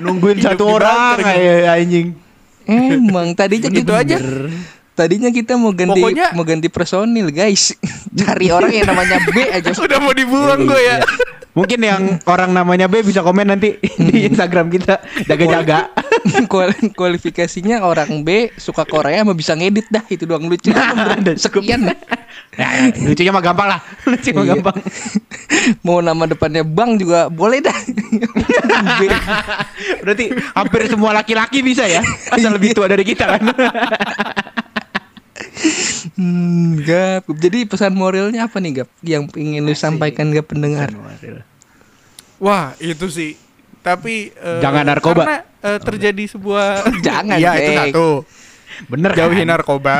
Nungguin 0.00 0.38
Hidup 0.38 0.46
satu 0.46 0.64
di 0.64 0.70
orang 0.72 1.16
kayak 1.18 1.58
anjing. 1.68 2.08
Emang 2.64 3.34
tadinya 3.34 3.66
Begitu 3.66 3.90
kita 3.90 3.98
aja. 3.98 4.16
Tadinya 5.00 5.32
kita 5.32 5.56
mau 5.56 5.72
ganti 5.72 5.96
Pokoknya- 5.96 6.36
mau 6.36 6.44
ganti 6.44 6.68
personil 6.68 7.32
guys. 7.32 7.72
Cari 8.20 8.52
orang 8.52 8.68
yang 8.70 8.84
namanya 8.84 9.16
B 9.24 9.48
aja. 9.48 9.72
Udah 9.72 9.96
mau 9.96 10.12
dibuang 10.12 10.68
gue 10.68 10.76
ya. 10.78 11.00
Mungkin 11.50 11.80
yang 11.82 12.02
orang 12.24 12.52
namanya 12.52 12.86
B 12.86 13.00
bisa 13.00 13.24
komen 13.24 13.48
nanti 13.48 13.80
di 14.12 14.28
Instagram 14.28 14.68
kita. 14.68 15.00
Jaga-jaga. 15.24 15.88
Kual- 16.46 16.92
kualifikasinya 16.92 17.80
orang 17.80 18.20
B 18.20 18.52
suka 18.54 18.84
Korea 18.84 19.24
sama 19.24 19.32
bisa 19.32 19.56
ngedit 19.56 19.88
dah 19.88 20.04
itu 20.06 20.28
doang 20.28 20.44
lucu. 20.44 20.68
Nah. 20.68 21.16
Sekian. 21.32 21.88
Ya, 22.52 22.68
lucunya 22.92 23.32
mah 23.32 23.40
gampang 23.40 23.66
lah. 23.66 23.80
Lucu 24.04 24.30
mah 24.30 24.44
Iya. 24.44 24.50
gampang. 24.52 24.76
Mau 25.80 25.98
nama 25.98 26.28
depannya 26.28 26.60
Bang 26.60 26.94
juga 26.94 27.26
boleh 27.26 27.58
dah. 27.58 27.74
Berarti 30.00 30.24
hampir 30.54 30.80
semua 30.86 31.10
laki-laki 31.12 31.64
bisa 31.64 31.82
ya. 31.82 32.04
Asal 32.28 32.52
lebih 32.52 32.76
tua 32.76 32.84
dari 32.84 33.02
kita 33.02 33.26
kan. 33.26 33.42
Hmm, 36.16 36.82
Gap. 36.82 37.22
Jadi 37.30 37.58
pesan 37.64 37.92
moralnya 37.92 38.46
apa 38.46 38.56
nih 38.58 38.82
Gap? 38.82 38.90
Yang 39.00 39.22
ingin 39.36 39.62
lu 39.62 39.74
sampaikan 39.74 40.30
ke 40.30 40.42
pendengar? 40.42 40.90
Wah, 42.40 42.72
itu 42.78 43.06
sih. 43.08 43.36
Tapi 43.80 44.32
eh, 44.32 44.60
Jangan 44.60 44.84
narkoba. 44.84 45.22
Karena 45.24 45.38
eh, 45.60 45.78
terjadi 45.80 46.24
sebuah 46.28 46.84
Jangan, 47.06 47.36
Iya, 47.36 47.50
itu 47.56 47.72
satu. 47.76 48.08
Bener 48.88 49.12
Jauhin 49.12 49.44
kan? 49.44 49.56
narkoba. 49.56 49.98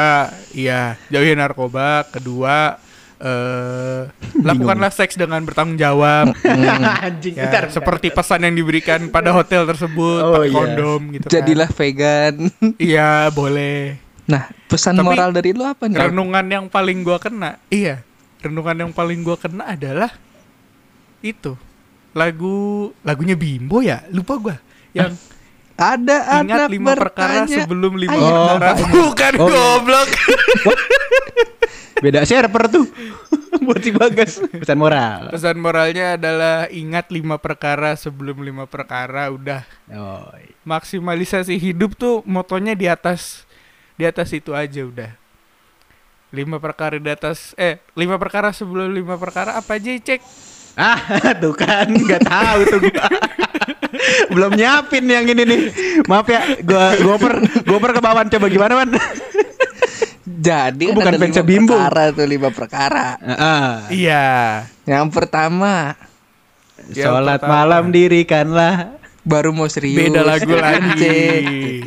Iya, 0.53 0.97
jauhin 1.09 1.37
narkoba. 1.37 2.09
Kedua 2.09 2.81
eh 3.21 4.09
lakukanlah 4.41 4.89
seks 4.89 5.21
dengan 5.21 5.45
bertanggung 5.45 5.77
jawab. 5.77 6.33
Anjing, 7.05 7.37
Ya, 7.37 7.53
bentar, 7.53 7.69
bentar. 7.69 7.77
seperti 7.77 8.09
pesan 8.09 8.49
yang 8.49 8.57
diberikan 8.57 9.13
pada 9.13 9.37
hotel 9.37 9.69
tersebut, 9.69 10.21
Oh, 10.25 10.33
pakai 10.41 10.49
iya. 10.49 10.57
kondom 10.57 11.01
gitu 11.13 11.25
kan. 11.29 11.33
Jadilah 11.37 11.69
vegan. 11.69 12.35
Iya, 12.81 13.29
boleh. 13.29 14.01
Nah, 14.31 14.47
pesan 14.65 14.95
Tapi 14.95 15.05
moral 15.05 15.35
dari 15.35 15.51
lu 15.51 15.67
apa 15.67 15.85
nih? 15.85 15.99
Renungan 15.99 16.47
yang 16.47 16.67
paling 16.67 17.03
gua 17.03 17.19
kena, 17.19 17.59
iya. 17.67 18.07
Renungan 18.39 18.77
yang 18.79 18.93
paling 18.95 19.21
gua 19.21 19.35
kena 19.35 19.67
adalah 19.69 20.15
itu. 21.21 21.59
Lagu 22.11 22.91
lagunya 23.03 23.35
Bimbo 23.35 23.83
ya? 23.83 24.07
Lupa 24.09 24.39
gua. 24.39 24.57
Yang 24.91 25.19
Ada 25.75 26.45
ingat 26.45 26.69
anak 26.69 26.71
lima 26.71 26.93
perkara 26.93 27.33
bertanya. 27.43 27.57
sebelum 27.65 27.93
lima 27.97 28.13
Ayo. 28.13 28.29
perkara. 28.29 28.71
Bukan 28.95 29.33
Oh, 29.35 29.49
goblok. 29.49 30.09
Beda 32.01 32.25
server 32.25 32.65
tuh. 32.69 32.87
Buat 33.65 33.81
si 33.81 33.91
Bagas. 33.93 34.33
Pesan 34.41 34.77
moral. 34.77 35.29
Pesan 35.29 35.57
moralnya 35.57 36.17
adalah 36.17 36.69
ingat 36.69 37.09
lima 37.09 37.37
perkara 37.37 37.93
sebelum 37.93 38.41
lima 38.41 38.65
perkara 38.65 39.29
udah 39.29 39.65
Oh, 39.91 40.29
maksimalisasi 40.65 41.57
hidup 41.57 41.93
tuh 41.93 42.21
motonya 42.25 42.73
di 42.73 42.85
atas 42.85 43.45
di 44.01 44.09
atas 44.09 44.33
itu 44.33 44.51
aja 44.51 44.81
udah 44.81 45.13
lima 46.31 46.57
perkara 46.57 46.97
di 46.97 47.07
atas 47.07 47.53
eh 47.55 47.77
lima 47.93 48.17
perkara 48.17 48.49
sebelum 48.49 48.89
lima 48.89 49.15
perkara 49.15 49.55
apa 49.55 49.77
aja 49.77 49.93
cek 49.93 50.23
Ah, 50.73 50.97
tuh 51.43 51.53
kan 51.53 51.85
nggak 51.85 52.23
tahu 52.23 52.61
tuh 52.65 52.79
gua. 52.79 53.05
Belum 54.33 54.55
nyiapin 54.55 55.03
yang 55.03 55.27
ini 55.27 55.43
nih. 55.43 55.61
Maaf 56.07 56.25
ya, 56.25 56.47
gua 56.63 56.95
goper 56.97 57.33
goper 57.67 57.91
ke 57.91 58.01
bawah 58.01 58.23
coba 58.25 58.47
gimana, 58.47 58.79
Man? 58.79 58.95
Jadi 60.23 60.85
Oh, 60.89 60.95
kan 60.95 61.11
bukan 61.11 61.13
lima 61.21 61.43
Bimbo. 61.43 61.75
perkara 61.75 62.05
tuh 62.15 62.25
lima 62.25 62.49
perkara. 62.49 63.07
Heeh. 63.19 63.69
iya 63.99 64.27
Yang 64.87 65.07
pertama 65.11 65.99
Yang 66.89 67.03
Sholat 67.03 67.43
pertama. 67.43 67.51
malam 67.53 67.85
dirikanlah. 67.91 68.75
baru 69.21 69.51
mau 69.53 69.67
serius. 69.67 70.01
beda 70.01 70.23
lagu 70.23 70.55
lagi. 70.65 71.83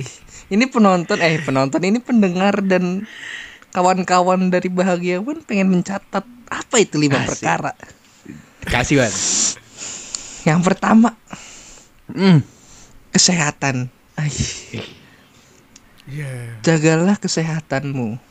Ini 0.54 0.70
penonton 0.70 1.18
eh 1.18 1.42
penonton 1.42 1.82
ini 1.82 1.98
pendengar 1.98 2.62
dan 2.62 3.10
kawan-kawan 3.74 4.54
dari 4.54 4.70
bahagiawan 4.70 5.42
pengen 5.42 5.74
mencatat 5.74 6.22
apa 6.46 6.76
itu 6.78 7.02
lima 7.02 7.18
Asik. 7.18 7.42
perkara. 7.42 7.74
Kasih, 8.64 9.02
Wan. 9.02 9.14
Yang 10.46 10.62
pertama 10.62 11.18
Hmm. 12.06 12.46
kesehatan. 13.10 13.90
Ai, 14.14 14.30
Iya. 16.06 16.62
jagalah 16.62 17.18
kesehatanmu 17.18 18.22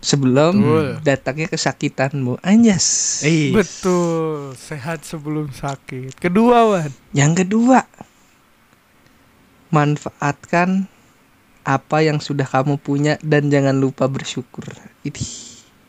sebelum 0.00 0.54
Betul. 0.56 0.88
datangnya 1.04 1.48
kesakitanmu. 1.52 2.40
Anjas. 2.40 3.20
Eh, 3.20 3.52
betul 3.52 4.56
sehat 4.56 5.04
sebelum 5.04 5.52
sakit 5.52 6.16
kedua 6.16 6.72
wan 6.72 6.90
Yang 7.12 7.44
kedua, 7.44 7.84
manfaatkan 9.68 10.88
apa 11.68 12.00
yang 12.00 12.16
sudah 12.16 12.48
kamu 12.48 12.80
punya 12.80 13.20
dan 13.20 13.52
jangan 13.52 13.76
lupa 13.76 14.08
bersyukur. 14.08 14.64
Itu 15.04 15.20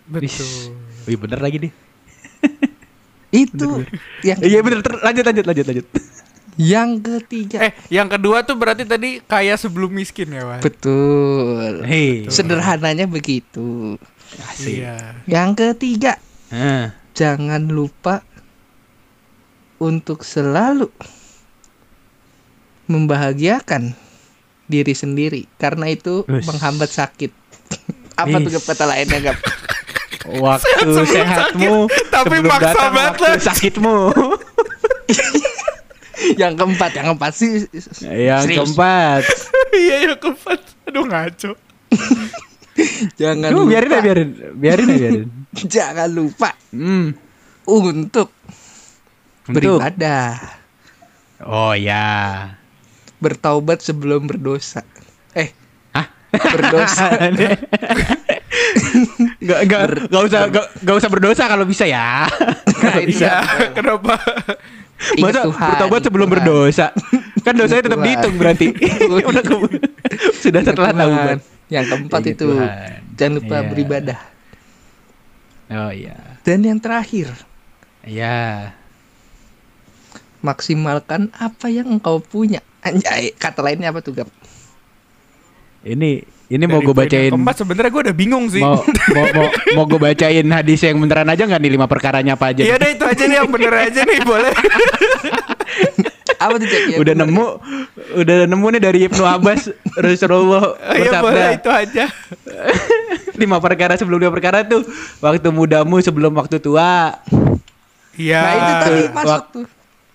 betul 0.06 0.76
Wih, 1.08 1.16
bener 1.16 1.40
lagi 1.40 1.58
nih. 1.62 1.74
itu 3.48 3.88
yang 4.22 4.40
Iya 4.42 4.60
bener, 4.60 4.82
ter- 4.82 5.00
lanjut 5.00 5.24
lanjut 5.24 5.46
lanjut 5.46 5.66
lanjut. 5.66 5.88
yang 6.60 7.00
ketiga. 7.00 7.64
eh 7.64 7.74
yang 7.88 8.12
kedua 8.12 8.44
tuh 8.44 8.60
berarti 8.60 8.84
tadi 8.84 9.24
kaya 9.24 9.56
sebelum 9.56 9.88
miskin 9.90 10.28
ya 10.30 10.44
wan 10.44 10.60
Betul. 10.60 11.88
Hei. 11.88 12.28
Sederhananya 12.28 13.08
begitu. 13.08 13.96
Asik. 14.44 14.84
iya 14.84 15.16
Yang 15.24 15.50
ketiga, 15.56 16.20
Hah. 16.52 16.92
jangan 17.16 17.64
lupa 17.66 18.28
untuk 19.80 20.28
selalu 20.28 20.92
membahagiakan 22.86 23.94
diri 24.70 24.94
sendiri 24.94 25.42
karena 25.56 25.88
itu 25.88 26.24
Us. 26.24 26.46
menghambat 26.46 26.88
sakit. 26.88 27.32
Apa 28.16 28.38
tuh 28.38 28.48
Is. 28.48 28.54
Gap, 28.56 28.64
kata 28.70 28.84
lainnya 28.86 29.20
gap? 29.24 29.38
Waktu 30.30 30.86
sebelum 30.86 31.04
sehatmu 31.04 31.76
sakit, 31.88 32.06
tapi 32.08 32.36
maksa 32.44 32.70
datang 32.70 32.92
banget 32.92 33.14
waktu 33.18 33.40
sakitmu. 33.42 33.96
yang 36.38 36.54
keempat, 36.54 36.92
yang 36.94 37.06
keempat 37.08 37.32
sih 37.34 37.66
Yang 38.04 38.42
serius. 38.44 38.58
keempat. 38.62 39.22
iya 39.74 39.96
yang 40.06 40.18
keempat 40.18 40.60
aduh 40.86 41.04
ngaco 41.04 41.52
Jangan 43.16 43.50
Duh, 43.50 43.64
lupa, 43.64 43.70
biarin 43.72 43.90
aja 43.90 44.02
biarin. 44.02 44.30
Biarin 44.54 44.88
aja 44.88 44.98
biarin. 45.00 45.24
jangan 45.66 46.10
lupa 46.10 46.50
Hmm. 46.70 47.18
untuk, 47.66 48.30
Untuk. 49.46 49.50
beribadah, 49.50 50.38
Oh 51.40 51.72
ya. 51.72 52.59
Bertaubat 53.20 53.80
sebelum 53.80 54.26
berdosa. 54.26 54.84
Eh, 55.32 55.52
Hah? 55.92 56.08
berdosa. 56.32 57.08
Gak, 59.40 59.60
gak, 59.66 59.82
gak 60.08 60.24
usah 60.24 60.42
gak, 60.48 60.66
gak 60.80 60.96
usah 60.96 61.10
berdosa 61.10 61.44
kalau 61.46 61.64
bisa 61.64 61.84
ya. 61.84 62.28
Nah, 62.80 62.96
ini 62.98 63.12
iya 63.14 63.40
ya. 63.40 63.72
kenapa 63.72 64.16
Ingat 65.12 65.32
Masa 65.32 65.42
Tuhan, 65.46 65.70
bertobat 65.70 66.02
sebelum 66.02 66.28
Tuhan. 66.28 66.36
berdosa? 66.38 66.88
Kan 67.40 67.54
dosanya 67.56 67.84
tetap 67.86 68.00
dihitung 68.00 68.36
berarti. 68.36 68.68
Udah 69.30 69.42
ke- 69.42 69.80
sudah 70.34 70.62
setelah 70.62 70.92
taubat. 70.92 71.40
Yang 71.68 71.86
keempat 71.88 72.22
Ingat 72.22 72.34
itu 72.34 72.48
Tuhan. 72.50 72.70
jangan 73.14 73.34
lupa 73.36 73.56
Iya. 73.56 73.68
beribadah. 73.70 74.20
Oh 75.70 75.92
iya. 75.94 76.18
Dan 76.42 76.60
yang 76.62 76.80
terakhir, 76.80 77.32
Iya. 78.02 78.76
maksimalkan 80.40 81.32
apa 81.32 81.68
yang 81.68 81.88
engkau 81.90 82.20
punya. 82.20 82.60
Anjay, 82.80 83.36
kata 83.36 83.60
lainnya 83.60 83.92
apa 83.92 84.00
tuh, 84.00 84.16
Gap? 84.16 84.30
Ini 85.80 86.24
ini 86.50 86.64
mau 86.66 86.82
gue 86.82 86.92
bacain 86.92 87.30
keempat 87.30 87.62
sebenarnya 87.62 87.92
gue 87.94 88.02
udah 88.10 88.16
bingung 88.18 88.50
sih 88.50 88.60
mau 88.60 88.82
mau 89.16 89.26
mau, 89.32 89.48
mau 89.78 89.86
gue 89.86 90.02
bacain 90.02 90.44
hadis 90.44 90.82
yang 90.82 90.98
beneran 90.98 91.30
aja 91.30 91.46
nggak 91.46 91.62
nih 91.62 91.72
lima 91.78 91.86
perkaranya 91.86 92.34
apa 92.36 92.52
aja? 92.52 92.66
Iya 92.66 92.76
deh 92.76 92.98
itu 92.98 93.06
aja 93.06 93.24
nih 93.24 93.38
yang 93.40 93.50
bener 93.54 93.74
aja 93.78 94.02
nih 94.04 94.20
boleh. 94.26 94.52
Apa 96.40 96.56
tuh, 96.56 96.72
Cek? 96.72 96.96
Yang 96.96 97.00
udah 97.04 97.16
bener? 97.20 97.28
nemu 97.28 97.46
udah 98.16 98.38
nemu 98.48 98.68
nih 98.72 98.82
dari 98.82 99.00
Ibnu 99.12 99.24
Abbas 99.28 99.62
Rasulullah 99.94 100.72
Oh, 100.72 100.96
Iya 100.96 101.20
boleh 101.20 101.36
bersabda 101.36 101.48
itu 101.60 101.70
aja. 101.70 102.06
lima 103.36 103.60
perkara 103.60 104.00
sebelum 104.00 104.24
lima 104.24 104.32
perkara 104.32 104.64
tuh 104.64 104.88
waktu 105.20 105.52
mudamu 105.52 106.00
sebelum 106.00 106.32
waktu 106.36 106.64
tua 106.64 107.20
Iya. 108.16 108.40
Nah, 108.40 108.52
itu 108.56 108.74
tadi 108.84 109.02
masuk 109.12 109.44
tuh. 109.52 109.66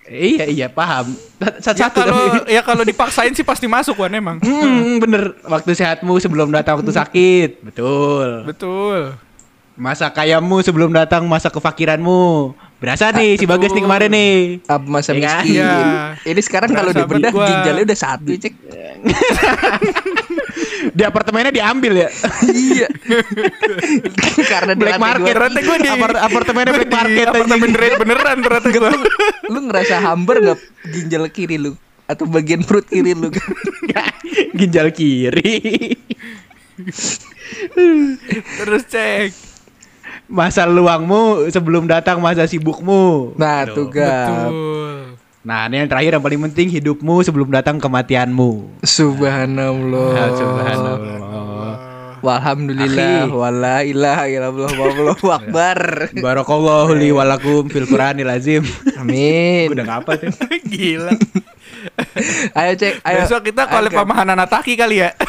Iya 0.09 0.45
iya 0.49 0.67
paham. 0.69 1.13
Ya 1.41 1.61
satu-satu 1.61 1.99
kalau 2.05 2.17
tapi 2.17 2.53
ya 2.53 2.61
kalau 2.65 2.83
dipaksain 2.85 3.33
sih 3.33 3.45
pasti 3.45 3.65
masuk 3.65 4.01
Wan 4.01 4.13
emang. 4.13 4.37
Hmm, 4.41 5.01
bener. 5.01 5.37
Waktu 5.45 5.73
sehatmu 5.77 6.17
sebelum 6.21 6.53
datang 6.53 6.81
waktu 6.81 6.93
sakit. 6.93 7.65
Betul. 7.65 8.45
Betul. 8.49 9.17
masa 9.75 10.07
kayamu 10.07 10.63
sebelum 10.63 10.95
datang 10.95 11.27
masa 11.27 11.51
kefakiranmu 11.51 12.55
berasa 12.85 13.09
nih 13.11 13.35
si 13.35 13.45
bagas 13.45 13.73
nih 13.73 13.81
kemarin 13.81 14.11
nih 14.11 14.33
Apa 14.67 14.85
masa 14.85 15.11
Iya 15.11 15.25
kan? 15.25 15.41
miskin? 15.41 15.55
Iya. 15.57 15.73
Ini 16.23 16.41
sekarang 16.41 16.71
kalau 16.71 16.93
dibedah 16.93 17.31
gua. 17.31 17.49
ginjalnya 17.49 17.83
udah 17.83 17.99
satu, 17.99 18.29
Cek. 18.31 18.53
di 20.91 21.03
apartemennya 21.03 21.49
diambil 21.51 21.93
ya 21.99 22.09
iya. 22.47 22.89
Karena 24.53 24.73
di 24.73 24.81
black 24.81 25.01
market 25.01 25.33
Ternyata 25.33 25.59
gue 25.59 25.77
di 25.79 25.89
Apart- 25.89 26.21
apartemennya 26.21 26.71
gua 26.71 26.79
black 26.79 26.93
market 26.95 27.27
apartemen 27.27 27.71
red 27.73 27.93
beneran 27.97 28.37
ternyata 28.39 28.69
gue. 28.69 28.91
lu 29.47 29.59
ngerasa 29.65 29.95
hambar 29.99 30.37
nggak 30.41 30.59
ginjal 30.87 31.25
kiri 31.29 31.57
lu 31.57 31.73
atau 32.05 32.29
bagian 32.29 32.61
perut 32.61 32.85
kiri 32.85 33.17
lu? 33.17 33.33
ginjal 34.59 34.93
kiri 34.93 35.97
Terus 38.55 38.83
cek. 38.85 39.31
Masa 40.27 40.65
luangmu 40.65 41.49
sebelum 41.49 41.85
datang 41.85 42.19
masa 42.19 42.45
sibukmu 42.45 43.37
Nah, 43.37 43.65
tuh. 43.67 43.89
Betul. 43.89 45.19
nah 45.41 45.69
ini 45.69 45.77
yang 45.79 45.89
terakhir 45.89 46.17
yang 46.17 46.25
paling 46.25 46.41
penting 46.43 46.69
hidupmu 46.71 47.21
sebelum 47.21 47.49
datang 47.49 47.77
kematianmu 47.77 48.81
Subhanallah. 48.81 50.09
Ah, 50.11 50.31
subhanallah 50.33 51.19
Walhamdulillah 52.25 53.29
Akhi. 53.29 53.37
wala 53.37 53.77
ilaha 53.85 54.25
illallah 54.25 54.73
wallahu 54.73 55.29
akbar. 55.37 56.09
Barakallahu 56.17 56.97
li 56.97 57.13
walakum 57.13 57.69
fil 57.69 57.85
Qur'anil 57.85 58.25
azim. 58.25 58.65
Amin. 58.97 59.69
Udah 59.69 59.85
ngapa 59.85 60.17
tuh? 60.17 60.33
Gila. 60.73 61.13
Ayo 62.57 62.73
cek, 62.81 63.05
ayo. 63.05 63.29
Besok 63.29 63.45
kita 63.45 63.69
kalau 63.69 63.93
Kak. 63.93 64.09
pemahaman 64.09 64.41
Nataki 64.41 64.73
kali 64.73 65.05
ya. 65.05 65.13